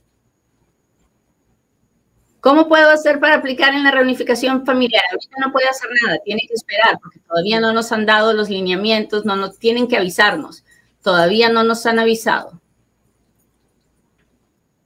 ¿Cómo 2.41 2.69
puedo 2.69 2.89
hacer 2.89 3.19
para 3.19 3.35
aplicar 3.35 3.73
en 3.73 3.83
la 3.83 3.91
reunificación 3.91 4.65
familiar? 4.65 5.03
Ahorita 5.11 5.35
no 5.45 5.51
puede 5.51 5.67
hacer 5.67 5.89
nada, 6.03 6.19
tiene 6.23 6.41
que 6.47 6.53
esperar 6.53 6.97
porque 7.01 7.19
todavía 7.19 7.59
no 7.59 7.73
nos 7.73 7.91
han 7.91 8.05
dado 8.05 8.33
los 8.33 8.49
lineamientos, 8.49 9.25
no 9.25 9.35
nos 9.35 9.59
tienen 9.59 9.87
que 9.87 9.97
avisarnos. 9.97 10.63
Todavía 11.03 11.49
no 11.49 11.63
nos 11.63 11.85
han 11.85 11.99
avisado. 11.99 12.61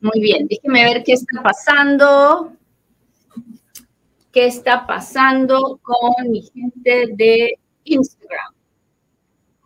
Muy 0.01 0.19
bien, 0.19 0.47
déjeme 0.47 0.83
ver 0.83 1.03
qué 1.03 1.13
está 1.13 1.41
pasando. 1.43 2.53
¿Qué 4.31 4.47
está 4.47 4.87
pasando 4.87 5.79
con 5.83 6.31
mi 6.31 6.41
gente 6.41 7.13
de 7.13 7.59
Instagram? 7.83 8.53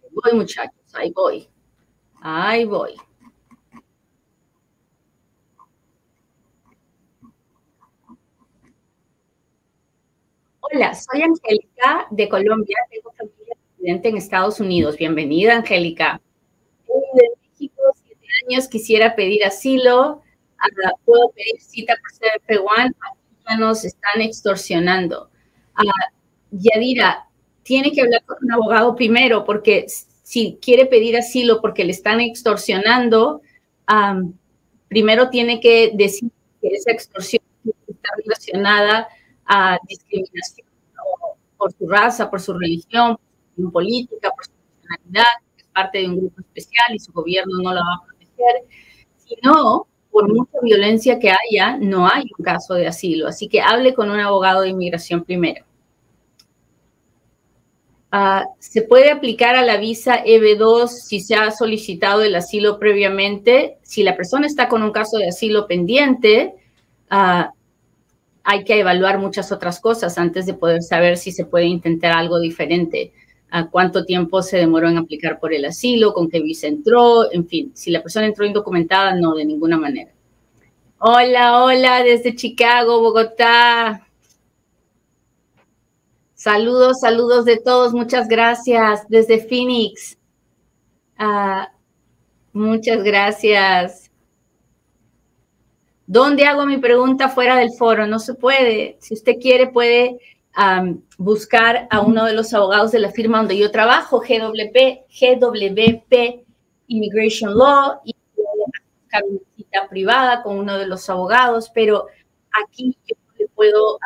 Ahí 0.03 0.09
voy, 0.11 0.33
muchachos, 0.33 0.93
ahí 0.93 1.11
voy. 1.11 1.47
Ahí 2.21 2.65
voy. 2.65 2.95
Hola, 10.73 10.93
soy 10.93 11.21
Angélica 11.21 12.07
de 12.11 12.27
Colombia, 12.27 12.75
tengo 12.91 13.13
familia 13.13 13.55
residente 13.77 14.09
en 14.09 14.17
Estados 14.17 14.59
Unidos. 14.59 14.97
Bienvenida, 14.97 15.55
Angélica. 15.55 16.19
de 16.87 17.29
México, 17.41 17.81
siete 18.03 18.27
años, 18.45 18.67
quisiera 18.67 19.15
pedir 19.15 19.45
asilo. 19.45 20.21
Ah, 20.59 20.91
puedo 21.05 21.29
pedir 21.29 21.61
cita 21.61 21.95
por 21.95 22.11
CBP1, 22.11 22.93
ya 23.47 23.57
nos 23.57 23.85
están 23.85 24.21
extorsionando. 24.21 25.29
Uh, 25.77 26.11
Yadira, 26.51 27.29
tiene 27.63 27.93
que 27.93 28.01
hablar 28.01 28.25
con 28.25 28.37
un 28.41 28.51
abogado 28.51 28.93
primero, 28.95 29.45
porque 29.45 29.85
si 29.87 30.57
quiere 30.61 30.85
pedir 30.85 31.15
asilo 31.15 31.61
porque 31.61 31.85
le 31.85 31.91
están 31.91 32.19
extorsionando, 32.19 33.41
primero 34.89 35.29
tiene 35.29 35.61
que 35.61 35.91
decir 35.93 36.29
que 36.61 36.67
esa 36.69 36.91
extorsión 36.91 37.43
está 37.87 38.09
relacionada 38.17 39.07
a 39.47 39.77
discriminación 39.87 40.67
por 41.57 41.71
su 41.73 41.87
raza, 41.87 42.29
por 42.29 42.39
su 42.39 42.53
religión, 42.53 43.17
por 43.17 43.65
su 43.65 43.71
política, 43.71 44.31
por 44.35 44.45
su 44.45 44.51
nacionalidad, 44.83 45.25
es 45.57 45.65
parte 45.73 45.99
de 45.99 46.07
un 46.07 46.17
grupo 46.17 46.41
especial 46.41 46.95
y 46.95 46.99
su 46.99 47.11
gobierno 47.11 47.61
no 47.61 47.73
la 47.73 47.81
va 47.81 47.95
a 47.95 48.05
proteger, 48.05 48.65
sino 49.17 49.87
por 50.11 50.33
mucha 50.33 50.57
violencia 50.61 51.19
que 51.19 51.31
haya, 51.31 51.77
no 51.77 52.07
hay 52.07 52.23
un 52.37 52.43
caso 52.43 52.73
de 52.73 52.87
asilo. 52.87 53.27
Así 53.27 53.47
que 53.47 53.61
hable 53.61 53.93
con 53.93 54.09
un 54.09 54.19
abogado 54.19 54.61
de 54.61 54.69
inmigración 54.69 55.23
primero. 55.23 55.63
Ah, 58.11 58.45
se 58.59 58.83
puede 58.83 59.11
aplicar 59.11 59.55
a 59.55 59.63
la 59.63 59.77
visa 59.77 60.23
EB2 60.23 60.87
si 60.87 61.19
se 61.19 61.35
ha 61.35 61.51
solicitado 61.51 62.23
el 62.23 62.35
asilo 62.35 62.79
previamente. 62.79 63.77
Si 63.83 64.01
la 64.01 64.15
persona 64.15 64.47
está 64.47 64.69
con 64.69 64.81
un 64.81 64.91
caso 64.91 65.17
de 65.17 65.27
asilo 65.27 65.67
pendiente, 65.67 66.55
uh, 67.11 67.51
hay 68.49 68.63
que 68.63 68.79
evaluar 68.79 69.19
muchas 69.19 69.51
otras 69.51 69.81
cosas 69.81 70.17
antes 70.17 70.45
de 70.45 70.53
poder 70.53 70.81
saber 70.81 71.17
si 71.17 71.33
se 71.33 71.43
puede 71.43 71.65
intentar 71.65 72.13
algo 72.13 72.39
diferente. 72.39 73.11
a 73.49 73.69
cuánto 73.69 74.03
tiempo 74.03 74.41
se 74.41 74.57
demoró 74.57 74.89
en 74.89 74.97
aplicar 74.97 75.39
por 75.39 75.53
el 75.53 75.63
asilo, 75.63 76.13
con 76.13 76.29
qué 76.29 76.41
visa 76.41 76.67
entró, 76.67 77.31
en 77.31 77.47
fin, 77.47 77.71
si 77.73 77.91
la 77.91 78.03
persona 78.03 78.25
entró 78.25 78.45
indocumentada, 78.45 79.15
no, 79.15 79.35
de 79.35 79.45
ninguna 79.45 79.77
manera. 79.77 80.11
Hola, 80.99 81.63
hola, 81.63 82.03
desde 82.03 82.35
Chicago, 82.35 82.99
Bogotá. 83.01 84.05
Saludos, 86.33 86.99
saludos 86.99 87.45
de 87.45 87.57
todos, 87.57 87.93
muchas 87.93 88.27
gracias. 88.27 89.07
Desde 89.07 89.39
Phoenix. 89.39 90.17
Ah, 91.17 91.71
muchas 92.51 93.01
gracias. 93.03 94.06
¿Dónde 96.09 96.45
hago 96.45 96.65
mi 96.65 96.77
pregunta 96.77 97.27
fuera 97.27 97.57
del 97.57 97.71
foro? 97.73 98.07
No 98.07 98.17
se 98.17 98.33
puede. 98.33 98.95
Si 99.01 99.13
usted 99.13 99.35
quiere, 99.41 99.67
puede 99.67 100.17
buscar 101.17 101.87
a 101.91 101.99
uno 101.99 102.25
de 102.25 102.33
los 102.33 102.53
abogados 102.53 102.91
de 102.91 102.99
la 102.99 103.11
firma 103.11 103.39
donde 103.39 103.57
yo 103.57 103.69
trabajo, 103.71 104.21
GWP, 104.21 105.05
GWP 105.09 106.45
Immigration 106.87 107.55
Law, 107.55 107.99
y 108.05 108.15
buscar 109.01 109.23
una 109.29 109.39
cita 109.55 109.87
privada 109.89 110.41
con 110.41 110.57
uno 110.57 110.77
de 110.77 110.87
los 110.87 111.09
abogados, 111.09 111.69
pero 111.73 112.07
aquí 112.63 112.97
yo 113.05 113.15
no 113.27 113.33
le 113.37 113.47
puedo, 113.49 113.99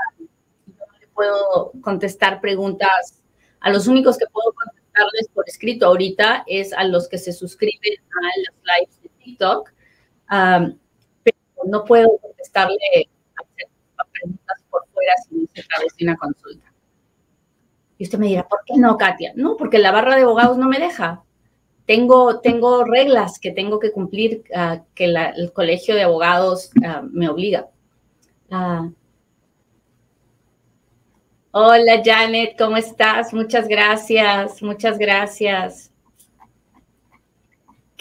no 0.65 0.85
le 0.99 1.07
puedo 1.07 1.71
contestar 1.81 2.41
preguntas. 2.41 3.21
A 3.59 3.69
los 3.69 3.87
únicos 3.87 4.17
que 4.17 4.25
puedo 4.25 4.51
contestarles 4.53 5.29
por 5.33 5.47
escrito 5.47 5.85
ahorita 5.85 6.43
es 6.47 6.73
a 6.73 6.83
los 6.83 7.07
que 7.07 7.19
se 7.19 7.31
suscriben 7.31 7.93
a 8.09 8.39
los 8.39 8.55
lives 8.65 9.01
de 9.03 9.09
TikTok, 9.23 9.71
no 11.71 11.85
puedo 11.85 12.17
contestarle 12.17 12.77
preguntas 14.11 14.63
por 14.69 14.85
fuera 14.93 15.13
si 15.27 15.35
no 15.35 15.47
se 15.53 15.63
traduce 15.63 16.03
una 16.03 16.17
consulta. 16.17 16.73
Y 17.97 18.03
usted 18.03 18.19
me 18.19 18.27
dirá, 18.27 18.47
¿por 18.47 18.59
qué 18.65 18.73
no, 18.77 18.97
Katia? 18.97 19.31
No, 19.35 19.55
porque 19.55 19.79
la 19.79 19.91
barra 19.91 20.15
de 20.15 20.23
abogados 20.23 20.57
no 20.57 20.67
me 20.67 20.79
deja. 20.79 21.23
Tengo, 21.85 22.39
tengo 22.41 22.83
reglas 22.83 23.39
que 23.39 23.51
tengo 23.51 23.79
que 23.79 23.91
cumplir, 23.91 24.43
ah, 24.53 24.83
que 24.93 25.05
el 25.05 25.53
colegio 25.53 25.95
de 25.95 26.03
abogados 26.03 26.71
ah, 26.83 27.03
me 27.09 27.29
obliga. 27.29 27.69
Ah. 28.49 28.89
Hola 31.51 32.01
Janet, 32.03 32.57
¿cómo 32.57 32.77
estás? 32.77 33.33
Muchas 33.33 33.67
gracias, 33.67 34.61
muchas 34.61 34.97
gracias. 34.97 35.90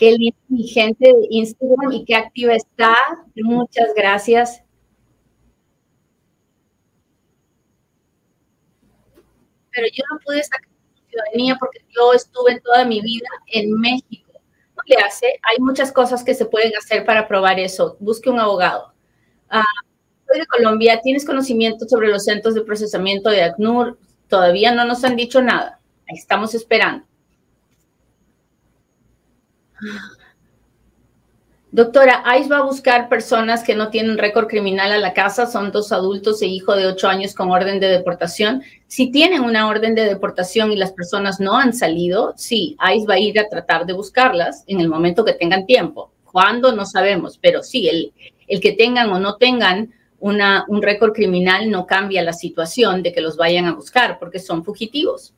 Qué 0.01 0.13
linda 0.13 0.39
mi 0.49 0.67
gente 0.67 1.07
de 1.07 1.27
Instagram 1.31 1.93
y 1.93 2.05
qué 2.05 2.17
activa 2.17 2.55
está. 2.55 2.97
Muchas 3.37 3.95
gracias. 3.95 4.65
pero 9.73 9.87
yo 9.93 10.05
no 10.11 10.19
pude 10.25 10.43
sacar 10.43 10.69
ciudadanía 11.09 11.57
porque 11.59 11.81
yo 11.91 12.13
estuve 12.13 12.61
toda 12.61 12.85
mi 12.85 13.01
vida 13.01 13.29
en 13.47 13.73
México. 13.73 14.33
No 14.77 14.83
le 14.87 14.97
hace, 14.97 15.27
hay 15.43 15.59
muchas 15.59 15.93
cosas 15.93 16.25
que 16.25 16.35
se 16.35 16.47
pueden 16.47 16.73
hacer 16.77 17.05
para 17.05 17.27
probar 17.29 17.59
eso. 17.59 17.97
Busque 18.01 18.31
un 18.31 18.41
abogado. 18.41 18.93
Ah, 19.49 19.65
soy 20.27 20.41
de 20.41 20.47
Colombia, 20.47 21.01
¿tienes 21.03 21.25
conocimiento 21.25 21.87
sobre 21.89 22.09
los 22.09 22.25
centros 22.25 22.55
de 22.55 22.63
procesamiento 22.63 23.31
de 23.31 23.43
ACNUR? 23.43 23.99
Todavía 24.29 24.75
no 24.75 24.85
nos 24.85 25.03
han 25.05 25.17
dicho 25.17 25.43
nada. 25.43 25.81
Estamos 26.07 26.55
esperando. 26.55 27.07
Doctora, 31.73 32.25
ICE 32.37 32.49
va 32.49 32.59
a 32.59 32.63
buscar 32.65 33.09
personas 33.09 33.63
que 33.63 33.77
no 33.77 33.91
tienen 33.91 34.19
récord 34.19 34.49
criminal 34.49 34.91
a 34.91 34.99
la 34.99 35.13
casa, 35.13 35.47
son 35.47 35.71
dos 35.71 35.93
adultos 35.93 36.43
e 36.43 36.47
hijo 36.47 36.75
de 36.75 36.87
ocho 36.87 37.07
años 37.07 37.33
con 37.33 37.53
orden 37.53 37.79
de 37.79 37.87
deportación. 37.87 38.63
Si 38.89 39.13
tienen 39.13 39.43
una 39.43 39.69
orden 39.69 39.95
de 39.95 40.05
deportación 40.05 40.73
y 40.73 40.77
las 40.77 40.91
personas 40.91 41.39
no 41.39 41.57
han 41.57 41.73
salido, 41.73 42.35
sí, 42.37 42.77
ICE 42.93 43.07
va 43.07 43.15
a 43.15 43.19
ir 43.21 43.39
a 43.39 43.49
tratar 43.49 43.87
de 43.87 43.93
buscarlas 43.93 44.65
en 44.67 44.81
el 44.81 44.89
momento 44.89 45.25
que 45.25 45.35
tengan 45.35 45.65
tiempo. 45.65 46.13
¿Cuándo? 46.25 46.73
No 46.73 46.85
sabemos, 46.85 47.39
pero 47.39 47.63
sí, 47.63 47.89
el, 47.89 48.13
el 48.49 48.61
que 48.61 48.73
tengan 48.73 49.11
o 49.11 49.21
no 49.21 49.37
tengan 49.37 49.95
una, 50.19 50.65
un 50.67 50.83
récord 50.83 51.13
criminal 51.13 51.71
no 51.71 51.87
cambia 51.87 52.23
la 52.23 52.33
situación 52.33 53.03
de 53.05 53.13
que 53.13 53.21
los 53.21 53.37
vayan 53.37 53.67
a 53.67 53.75
buscar 53.75 54.19
porque 54.19 54.41
son 54.41 54.65
fugitivos. 54.65 55.35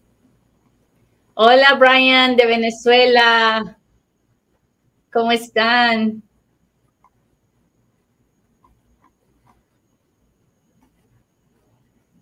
Hola, 1.35 1.75
Brian 1.79 2.37
de 2.37 2.47
Venezuela. 2.47 3.79
¿Cómo 5.13 5.31
están? 5.31 6.23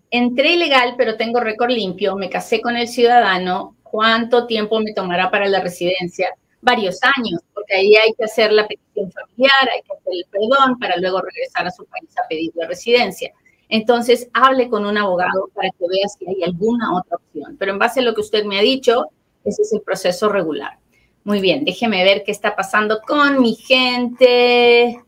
Entré 0.09 0.53
ilegal, 0.53 0.95
pero 0.97 1.15
tengo 1.15 1.39
récord 1.39 1.71
limpio. 1.71 2.17
Me 2.17 2.29
casé 2.29 2.59
con 2.59 2.75
el 2.75 2.89
ciudadano. 2.89 3.77
¿Cuánto 3.81 4.45
tiempo 4.45 4.81
me 4.81 4.93
tomará 4.93 5.31
para 5.31 5.47
la 5.47 5.61
residencia? 5.61 6.35
Varios 6.61 6.99
años, 7.01 7.41
porque 7.53 7.75
ahí 7.75 7.95
hay 7.95 8.13
que 8.17 8.25
hacer 8.25 8.51
la 8.51 8.67
petición 8.67 9.09
familiar, 9.11 9.69
hay 9.73 9.81
que 9.81 9.93
hacer 9.93 10.13
el 10.13 10.25
perdón 10.29 10.77
para 10.77 10.97
luego 10.97 11.21
regresar 11.21 11.65
a 11.65 11.71
su 11.71 11.85
país 11.85 12.09
a 12.17 12.27
pedir 12.27 12.51
la 12.55 12.67
residencia. 12.67 13.31
Entonces, 13.69 14.29
hable 14.33 14.69
con 14.69 14.85
un 14.85 14.97
abogado 14.97 15.49
para 15.53 15.69
que 15.69 15.85
vea 15.87 16.07
si 16.09 16.27
hay 16.27 16.43
alguna 16.43 16.93
otra 16.97 17.15
opción. 17.15 17.55
Pero 17.57 17.71
en 17.71 17.79
base 17.79 18.01
a 18.01 18.03
lo 18.03 18.13
que 18.13 18.21
usted 18.21 18.43
me 18.43 18.59
ha 18.59 18.61
dicho, 18.61 19.07
ese 19.45 19.61
es 19.61 19.73
el 19.73 19.81
proceso 19.81 20.27
regular. 20.27 20.80
Muy 21.23 21.39
bien, 21.39 21.63
déjeme 21.65 22.03
ver 22.03 22.23
qué 22.23 22.31
está 22.31 22.55
pasando 22.55 22.99
con 23.01 23.41
mi 23.41 23.53
gente 23.55 24.99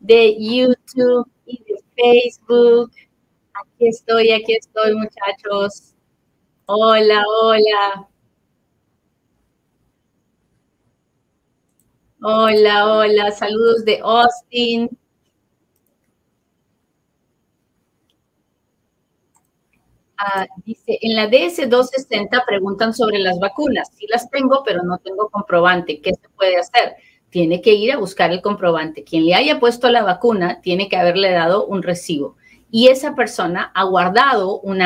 de 0.00 0.36
YouTube 0.38 1.26
y 1.46 1.64
de 1.64 1.82
Facebook. 1.96 2.92
Aquí 3.54 3.88
estoy, 3.88 4.32
aquí 4.32 4.52
estoy, 4.54 4.94
muchachos. 4.94 5.94
Hola, 6.66 7.24
hola. 7.26 8.08
Hola, 12.22 12.92
hola, 12.92 13.30
saludos 13.32 13.84
de 13.86 13.98
Austin. 14.00 14.90
Ah, 20.24 20.46
dice, 20.64 21.00
en 21.02 21.16
la 21.16 21.28
DS-260 21.28 22.44
preguntan 22.46 22.94
sobre 22.94 23.18
las 23.18 23.40
vacunas. 23.40 23.90
Sí 23.98 24.06
las 24.08 24.30
tengo, 24.30 24.62
pero 24.64 24.84
no 24.84 24.98
tengo 24.98 25.28
comprobante. 25.30 26.00
¿Qué 26.00 26.12
se 26.12 26.28
puede 26.36 26.58
hacer? 26.58 26.94
Tiene 27.28 27.60
que 27.60 27.72
ir 27.72 27.90
a 27.90 27.98
buscar 27.98 28.30
el 28.30 28.40
comprobante. 28.40 29.02
Quien 29.02 29.26
le 29.26 29.34
haya 29.34 29.58
puesto 29.58 29.90
la 29.90 30.04
vacuna 30.04 30.60
tiene 30.60 30.88
que 30.88 30.96
haberle 30.96 31.32
dado 31.32 31.66
un 31.66 31.82
recibo. 31.82 32.36
Y 32.70 32.86
esa 32.86 33.16
persona 33.16 33.72
ha 33.74 33.82
guardado 33.82 34.60
un, 34.60 34.78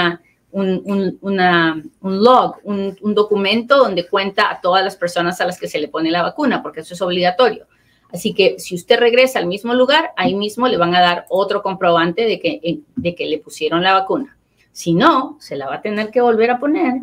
log, 2.00 2.56
un, 2.64 3.14
documento 3.14 3.76
donde 3.76 4.08
cuenta 4.08 4.50
a 4.50 4.62
todas 4.62 4.82
las 4.82 4.96
personas 4.96 5.38
a 5.42 5.44
las 5.44 5.60
que 5.60 5.68
se 5.68 5.78
le 5.78 5.88
pone 5.88 6.10
la 6.10 6.22
vacuna, 6.22 6.62
porque 6.62 6.80
eso 6.80 6.94
es 6.94 7.02
obligatorio. 7.02 7.66
Así 8.10 8.32
que 8.32 8.58
si 8.58 8.74
usted 8.74 8.98
regresa 8.98 9.38
al 9.38 9.46
mismo 9.46 9.74
lugar, 9.74 10.12
ahí 10.16 10.34
mismo 10.34 10.66
le 10.66 10.78
van 10.78 10.94
a 10.94 11.02
dar 11.02 11.26
otro 11.28 11.62
comprobante 11.62 12.22
de 12.22 12.40
que, 12.40 12.80
de 12.94 13.14
que 13.14 13.26
le 13.26 13.36
pusieron 13.36 13.82
la 13.82 13.92
vacuna. 13.92 14.36
Si 14.76 14.92
no, 14.92 15.38
se 15.40 15.56
la 15.56 15.66
va 15.66 15.76
a 15.76 15.80
tener 15.80 16.10
que 16.10 16.20
volver 16.20 16.50
a 16.50 16.58
poner. 16.58 17.00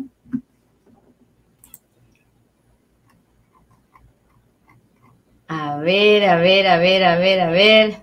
A 5.48 5.78
ver, 5.78 6.24
a 6.24 6.36
ver, 6.36 6.68
a 6.68 6.78
ver, 6.78 7.02
a 7.02 7.18
ver, 7.18 7.40
a 7.40 7.50
ver. 7.50 7.96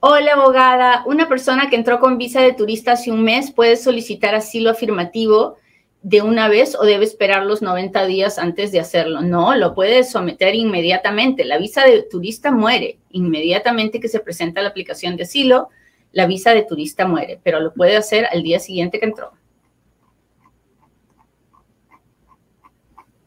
Hola, 0.00 0.32
abogada. 0.32 1.04
Una 1.06 1.28
persona 1.28 1.70
que 1.70 1.76
entró 1.76 2.00
con 2.00 2.18
visa 2.18 2.40
de 2.40 2.54
turista 2.54 2.90
hace 2.90 3.12
un 3.12 3.22
mes 3.22 3.52
puede 3.52 3.76
solicitar 3.76 4.34
asilo 4.34 4.70
afirmativo 4.70 5.58
de 6.02 6.20
una 6.20 6.48
vez 6.48 6.74
o 6.74 6.84
debe 6.84 7.04
esperar 7.04 7.46
los 7.46 7.62
90 7.62 8.06
días 8.06 8.36
antes 8.40 8.72
de 8.72 8.80
hacerlo. 8.80 9.20
No, 9.20 9.54
lo 9.54 9.76
puede 9.76 10.02
someter 10.02 10.56
inmediatamente. 10.56 11.44
La 11.44 11.58
visa 11.58 11.84
de 11.84 12.02
turista 12.02 12.50
muere 12.50 12.98
inmediatamente 13.10 14.00
que 14.00 14.08
se 14.08 14.18
presenta 14.18 14.60
la 14.60 14.70
aplicación 14.70 15.16
de 15.16 15.22
asilo 15.22 15.68
la 16.14 16.26
visa 16.26 16.54
de 16.54 16.62
turista 16.62 17.06
muere, 17.06 17.40
pero 17.42 17.60
lo 17.60 17.74
puede 17.74 17.96
hacer 17.96 18.26
al 18.32 18.42
día 18.42 18.58
siguiente 18.60 18.98
que 18.98 19.06
entró. 19.06 19.32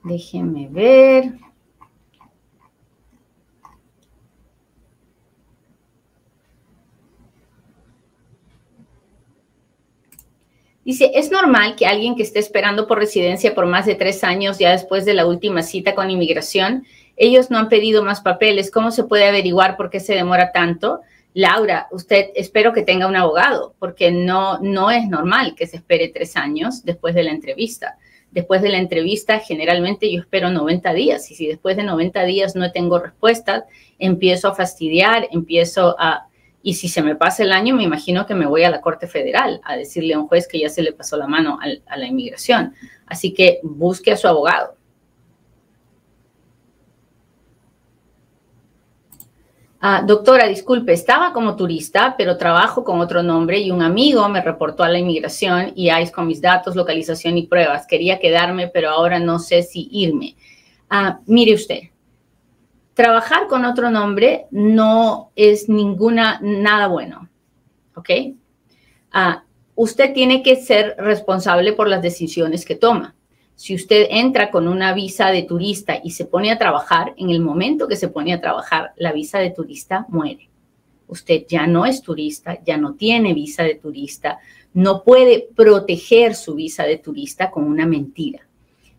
Déjeme 0.04 0.70
ver. 0.70 1.34
Dice, 10.86 11.12
es 11.16 11.30
normal 11.32 11.76
que 11.76 11.86
alguien 11.86 12.16
que 12.16 12.24
esté 12.24 12.40
esperando 12.40 12.88
por 12.88 12.98
residencia 12.98 13.54
por 13.54 13.66
más 13.66 13.86
de 13.86 13.96
tres 13.96 14.24
años, 14.24 14.58
ya 14.58 14.72
después 14.72 15.04
de 15.04 15.14
la 15.14 15.26
última 15.26 15.62
cita 15.62 15.94
con 15.94 16.10
inmigración, 16.10 16.86
ellos 17.18 17.52
no 17.52 17.58
han 17.58 17.68
pedido 17.68 18.06
más 18.06 18.22
papeles. 18.22 18.72
¿Cómo 18.72 18.92
se 18.92 19.04
puede 19.04 19.28
averiguar 19.28 19.76
por 19.76 19.90
qué 19.90 20.00
se 20.00 20.14
demora 20.14 20.54
tanto? 20.54 21.02
Laura, 21.38 21.88
usted 21.92 22.32
espero 22.34 22.74
que 22.74 22.82
tenga 22.82 23.06
un 23.06 23.16
abogado, 23.16 23.76
porque 23.78 24.10
no, 24.10 24.58
no 24.58 24.90
es 24.90 25.08
normal 25.08 25.54
que 25.54 25.68
se 25.68 25.76
espere 25.76 26.08
tres 26.08 26.36
años 26.36 26.84
después 26.84 27.14
de 27.14 27.22
la 27.22 27.30
entrevista. 27.30 28.00
Después 28.32 28.64
de 28.64 28.70
la 28.70 28.80
entrevista, 28.80 29.38
generalmente 29.38 30.12
yo 30.12 30.20
espero 30.20 30.50
90 30.50 30.92
días 30.94 31.30
y 31.30 31.36
si 31.36 31.46
después 31.46 31.78
de 31.78 31.84
90 31.84 32.24
días 32.24 32.56
no 32.56 32.72
tengo 32.72 32.98
respuestas, 32.98 33.66
empiezo 34.00 34.48
a 34.48 34.56
fastidiar, 34.56 35.28
empiezo 35.30 35.96
a... 36.00 36.26
Y 36.64 36.74
si 36.74 36.90
se 36.90 37.04
me 37.04 37.16
pasa 37.16 37.44
el 37.44 37.52
año, 37.52 37.76
me 37.76 37.84
imagino 37.84 38.26
que 38.26 38.34
me 38.34 38.48
voy 38.48 38.64
a 38.64 38.72
la 38.72 38.82
Corte 38.82 39.06
Federal 39.06 39.62
a 39.64 39.78
decirle 39.78 40.16
a 40.16 40.20
un 40.20 40.28
juez 40.28 40.48
que 40.48 40.60
ya 40.60 40.70
se 40.70 40.82
le 40.82 40.92
pasó 40.92 41.18
la 41.18 41.28
mano 41.28 41.60
a, 41.62 41.98
la 41.98 42.08
inmigración. 42.08 42.74
Así 43.06 43.36
que 43.36 43.60
busque 43.62 44.12
a 44.12 44.18
su 44.18 44.28
abogado. 44.28 44.77
Ah, 49.90 50.04
doctora, 50.06 50.48
disculpe, 50.48 50.92
estaba 50.92 51.32
como 51.32 51.56
turista, 51.56 52.16
pero 52.18 52.36
trabajo 52.36 52.84
con 52.84 53.00
otro 53.00 53.24
nombre 53.24 53.60
y 53.60 53.72
un 53.72 53.82
amigo 53.82 54.28
me 54.28 54.42
reportó 54.42 54.84
a 54.84 54.90
la 54.90 55.00
inmigración 55.00 55.72
y 55.76 55.90
ICE 55.90 56.12
con 56.12 56.28
mis 56.28 56.42
datos, 56.42 56.76
localización 56.76 57.38
y 57.38 57.48
pruebas. 57.48 57.88
Quería 57.88 58.20
quedarme, 58.20 58.68
pero 58.68 58.90
ahora 58.90 59.18
no 59.18 59.40
sé 59.40 59.64
si 59.64 59.88
irme. 59.90 60.36
Ah, 60.90 61.22
mire 61.26 61.54
usted, 61.54 61.84
trabajar 62.96 63.48
con 63.48 63.64
otro 63.64 63.90
nombre 63.90 64.48
no 64.52 65.32
es 65.38 65.70
ninguna, 65.70 66.38
nada 66.42 66.88
bueno, 66.88 67.30
¿ok? 67.96 68.10
Ah, 69.14 69.46
usted 69.76 70.12
tiene 70.14 70.44
que 70.44 70.58
ser 70.58 70.96
responsable 70.98 71.72
por 71.72 71.88
las 71.88 72.02
decisiones 72.02 72.66
que 72.66 72.76
toma. 72.76 73.16
Si 73.58 73.74
usted 73.74 74.06
entra 74.12 74.52
con 74.52 74.68
una 74.68 74.94
visa 74.94 75.32
de 75.32 75.42
turista 75.42 76.00
y 76.04 76.12
se 76.12 76.26
pone 76.26 76.52
a 76.52 76.60
trabajar, 76.60 77.16
en 77.18 77.32
el 77.32 77.42
momento 77.42 77.88
que 77.88 77.96
se 77.96 78.08
pone 78.08 78.32
a 78.32 78.40
trabajar, 78.40 78.94
la 78.98 79.12
visa 79.12 79.40
de 79.40 79.50
turista 79.50 80.06
muere. 80.10 80.48
Usted 81.08 81.48
ya 81.50 81.66
no 81.66 81.88
es 81.88 82.04
turista, 82.04 82.64
ya 82.64 82.78
no 82.78 82.94
tiene 82.94 83.34
visa 83.34 83.64
de 83.64 83.74
turista, 83.74 84.38
no 84.76 85.04
puede 85.04 85.48
proteger 85.56 86.36
su 86.36 86.54
visa 86.54 86.84
de 86.84 87.00
turista 87.00 87.50
con 87.50 87.64
una 87.64 87.88
mentira. 87.88 88.48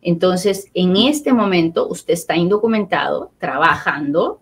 Entonces, 0.03 0.67
en 0.75 0.97
este 0.97 1.33
momento, 1.33 1.87
usted 1.87 2.15
está 2.15 2.35
indocumentado, 2.35 3.31
trabajando, 3.39 4.41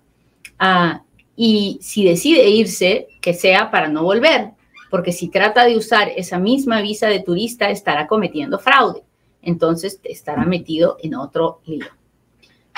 ah, 0.59 1.03
y 1.37 1.79
si 1.83 2.05
decide 2.05 2.49
irse, 2.49 3.09
que 3.21 3.35
sea 3.35 3.71
para 3.71 3.89
no 3.89 4.03
volver, 4.03 4.53
porque 4.91 5.13
si 5.13 5.29
trata 5.29 5.67
de 5.67 5.77
usar 5.77 6.09
esa 6.17 6.39
misma 6.39 6.81
visa 6.81 7.09
de 7.09 7.21
turista, 7.21 7.69
estará 7.69 8.07
cometiendo 8.07 8.59
fraude. 8.59 9.03
Entonces, 9.47 10.01
estará 10.05 10.45
metido 10.45 10.99
en 11.03 11.15
otro 11.15 11.61
lío. 11.65 11.87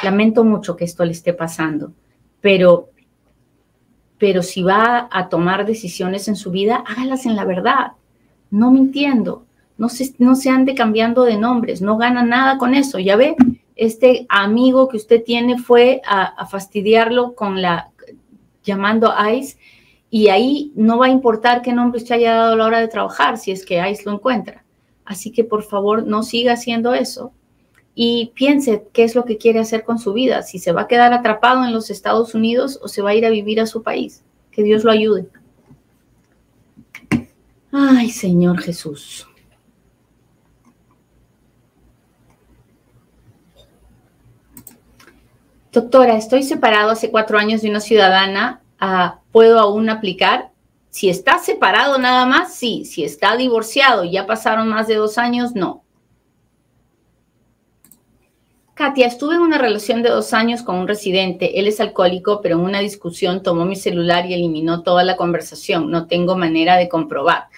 Lamento 0.04 0.44
mucho 0.44 0.76
que 0.76 0.84
esto 0.84 1.04
le 1.04 1.10
esté 1.10 1.32
pasando, 1.32 1.92
pero, 2.40 2.90
pero 4.18 4.42
si 4.44 4.62
va 4.62 5.08
a 5.10 5.28
tomar 5.28 5.66
decisiones 5.66 6.28
en 6.28 6.36
su 6.36 6.52
vida, 6.52 6.84
hágalas 6.86 7.26
en 7.26 7.34
la 7.34 7.44
verdad, 7.44 7.92
no 8.50 8.70
mintiendo 8.70 9.48
no 9.78 9.88
se, 9.88 10.12
no 10.18 10.34
se 10.34 10.50
ande 10.50 10.74
cambiando 10.74 11.24
de 11.24 11.38
nombres, 11.38 11.80
no 11.80 11.96
gana 11.96 12.24
nada 12.24 12.58
con 12.58 12.74
eso. 12.74 12.98
Ya 12.98 13.16
ve, 13.16 13.36
este 13.76 14.26
amigo 14.28 14.88
que 14.88 14.96
usted 14.96 15.22
tiene 15.24 15.56
fue 15.56 16.02
a, 16.04 16.46
fastidiarlo 16.46 17.34
con 17.34 17.62
la, 17.62 17.90
llamando 18.64 19.14
ICE, 19.32 19.56
y 20.10 20.28
ahí 20.28 20.72
no 20.74 20.98
va 20.98 21.06
a 21.06 21.10
importar 21.10 21.62
qué 21.62 21.72
nombre 21.72 21.98
usted 21.98 22.16
haya 22.16 22.34
dado 22.34 22.52
a 22.54 22.56
la 22.56 22.66
hora 22.66 22.80
de 22.80 22.88
trabajar, 22.88 23.38
si 23.38 23.52
es 23.52 23.64
que 23.64 23.78
ICE 23.88 24.04
lo 24.04 24.12
encuentra. 24.12 24.64
Así 25.08 25.32
que 25.32 25.42
por 25.42 25.62
favor 25.62 26.06
no 26.06 26.22
siga 26.22 26.52
haciendo 26.52 26.92
eso 26.92 27.32
y 27.94 28.30
piense 28.34 28.86
qué 28.92 29.04
es 29.04 29.14
lo 29.14 29.24
que 29.24 29.38
quiere 29.38 29.58
hacer 29.58 29.82
con 29.82 29.98
su 29.98 30.12
vida, 30.12 30.42
si 30.42 30.58
se 30.58 30.70
va 30.70 30.82
a 30.82 30.86
quedar 30.86 31.14
atrapado 31.14 31.64
en 31.64 31.72
los 31.72 31.88
Estados 31.88 32.34
Unidos 32.34 32.78
o 32.82 32.88
se 32.88 33.00
va 33.00 33.10
a 33.10 33.14
ir 33.14 33.24
a 33.24 33.30
vivir 33.30 33.58
a 33.58 33.66
su 33.66 33.82
país. 33.82 34.22
Que 34.50 34.62
Dios 34.62 34.84
lo 34.84 34.90
ayude. 34.90 35.26
Ay, 37.72 38.10
Señor 38.10 38.60
Jesús. 38.60 39.26
Doctora, 45.72 46.18
estoy 46.18 46.42
separado 46.42 46.90
hace 46.90 47.10
cuatro 47.10 47.38
años 47.38 47.62
de 47.62 47.70
una 47.70 47.80
ciudadana. 47.80 48.60
Ah, 48.78 49.20
¿Puedo 49.32 49.58
aún 49.58 49.88
aplicar? 49.88 50.50
Si 50.90 51.08
está 51.08 51.38
separado 51.38 51.98
nada 51.98 52.26
más, 52.26 52.54
sí. 52.54 52.84
Si 52.84 53.04
está 53.04 53.36
divorciado 53.36 54.04
y 54.04 54.12
ya 54.12 54.26
pasaron 54.26 54.68
más 54.68 54.88
de 54.88 54.96
dos 54.96 55.18
años, 55.18 55.54
no. 55.54 55.84
Katia, 58.74 59.08
estuve 59.08 59.34
en 59.34 59.40
una 59.40 59.58
relación 59.58 60.02
de 60.02 60.08
dos 60.08 60.32
años 60.32 60.62
con 60.62 60.76
un 60.76 60.86
residente. 60.86 61.58
Él 61.58 61.66
es 61.66 61.80
alcohólico, 61.80 62.40
pero 62.40 62.56
en 62.56 62.64
una 62.64 62.78
discusión 62.78 63.42
tomó 63.42 63.64
mi 63.64 63.74
celular 63.74 64.26
y 64.26 64.34
eliminó 64.34 64.82
toda 64.82 65.02
la 65.02 65.16
conversación. 65.16 65.90
No 65.90 66.06
tengo 66.06 66.36
manera 66.36 66.76
de 66.76 66.88
comprobar. 66.88 67.48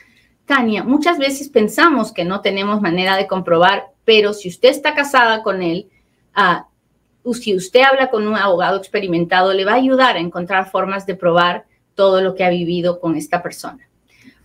Tania, 0.47 0.83
muchas 0.83 1.19
veces 1.19 1.51
pensamos 1.51 2.13
que 2.13 2.25
no 2.25 2.41
tenemos 2.41 2.81
manera 2.81 3.17
de 3.17 3.27
comprobar, 3.27 3.93
pero 4.05 4.33
si 4.33 4.49
usted 4.49 4.71
está 4.71 4.95
casada 4.95 5.43
con 5.43 5.63
él, 5.63 5.91
ah, 6.35 6.67
si 7.35 7.55
usted 7.55 7.83
habla 7.83 8.11
con 8.11 8.27
un 8.27 8.37
abogado 8.37 8.79
experimentado, 8.79 9.53
le 9.53 9.65
va 9.65 9.73
a 9.73 9.77
ayudar 9.77 10.17
a 10.17 10.21
encontrar 10.21 10.71
formas 10.71 11.07
de 11.07 11.15
probar 11.15 11.67
todo 12.01 12.23
lo 12.23 12.35
que 12.35 12.45
ha 12.45 12.49
vivido 12.49 12.99
con 12.99 13.15
esta 13.15 13.43
persona. 13.43 13.87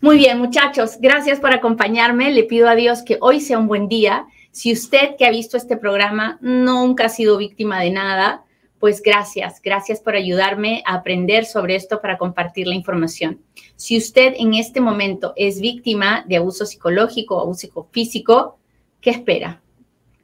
Muy 0.01 0.17
bien, 0.17 0.39
muchachos, 0.39 0.97
gracias 0.99 1.39
por 1.39 1.53
acompañarme. 1.53 2.33
Le 2.33 2.43
pido 2.43 2.67
a 2.67 2.75
Dios 2.75 3.01
que 3.01 3.17
hoy 3.21 3.39
sea 3.39 3.57
un 3.57 3.69
buen 3.69 3.87
día. 3.87 4.25
Si 4.51 4.73
usted 4.73 5.15
que 5.17 5.25
ha 5.25 5.31
visto 5.31 5.55
este 5.55 5.77
programa 5.77 6.37
nunca 6.41 7.05
ha 7.05 7.09
sido 7.09 7.37
víctima 7.37 7.79
de 7.79 7.91
nada, 7.91 8.43
pues 8.77 9.01
gracias, 9.01 9.61
gracias 9.61 10.01
por 10.01 10.15
ayudarme 10.15 10.83
a 10.85 10.95
aprender 10.95 11.45
sobre 11.45 11.77
esto 11.77 12.01
para 12.01 12.17
compartir 12.17 12.67
la 12.67 12.75
información. 12.75 13.39
Si 13.77 13.97
usted 13.97 14.33
en 14.37 14.53
este 14.53 14.81
momento 14.81 15.31
es 15.37 15.61
víctima 15.61 16.25
de 16.27 16.35
abuso 16.35 16.65
psicológico, 16.65 17.39
abuso 17.39 17.87
físico, 17.89 18.57
¿qué 18.99 19.11
espera? 19.11 19.61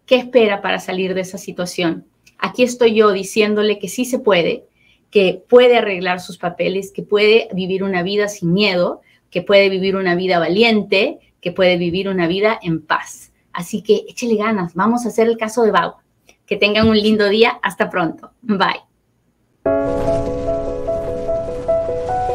¿Qué 0.06 0.16
espera 0.16 0.62
para 0.62 0.82
salir 0.82 1.14
de 1.14 1.22
esa 1.22 1.38
situación? 1.38 2.06
Aquí 2.38 2.64
estoy 2.64 2.94
yo 2.94 3.14
diciéndole 3.14 3.80
que 3.80 3.88
sí 3.88 4.04
se 4.04 4.20
puede, 4.20 4.66
que 5.12 5.44
puede 5.48 5.78
arreglar 5.78 6.22
sus 6.22 6.38
papeles, 6.38 6.92
que 6.92 7.04
puede 7.04 7.50
vivir 7.54 7.84
una 7.84 8.02
vida 8.02 8.30
sin 8.30 8.54
miedo, 8.54 9.02
que 9.30 9.42
puede 9.42 9.70
vivir 9.70 9.96
una 9.96 10.16
vida 10.16 10.40
valiente, 10.40 11.20
que 11.42 11.52
puede 11.52 11.78
vivir 11.78 12.10
una 12.10 12.28
vida 12.28 12.58
en 12.62 12.82
paz. 12.82 13.32
Así 13.54 13.82
que 13.84 14.06
échele 14.08 14.38
ganas, 14.38 14.74
vamos 14.74 15.06
a 15.06 15.10
hacer 15.10 15.28
el 15.28 15.38
caso 15.38 15.64
de 15.64 15.72
Bagua. 15.72 16.02
Que 16.46 16.56
tengan 16.58 16.88
un 16.88 16.98
lindo 16.98 17.30
día, 17.30 17.60
hasta 17.62 17.90
pronto. 17.90 18.32
Bye. 18.42 18.82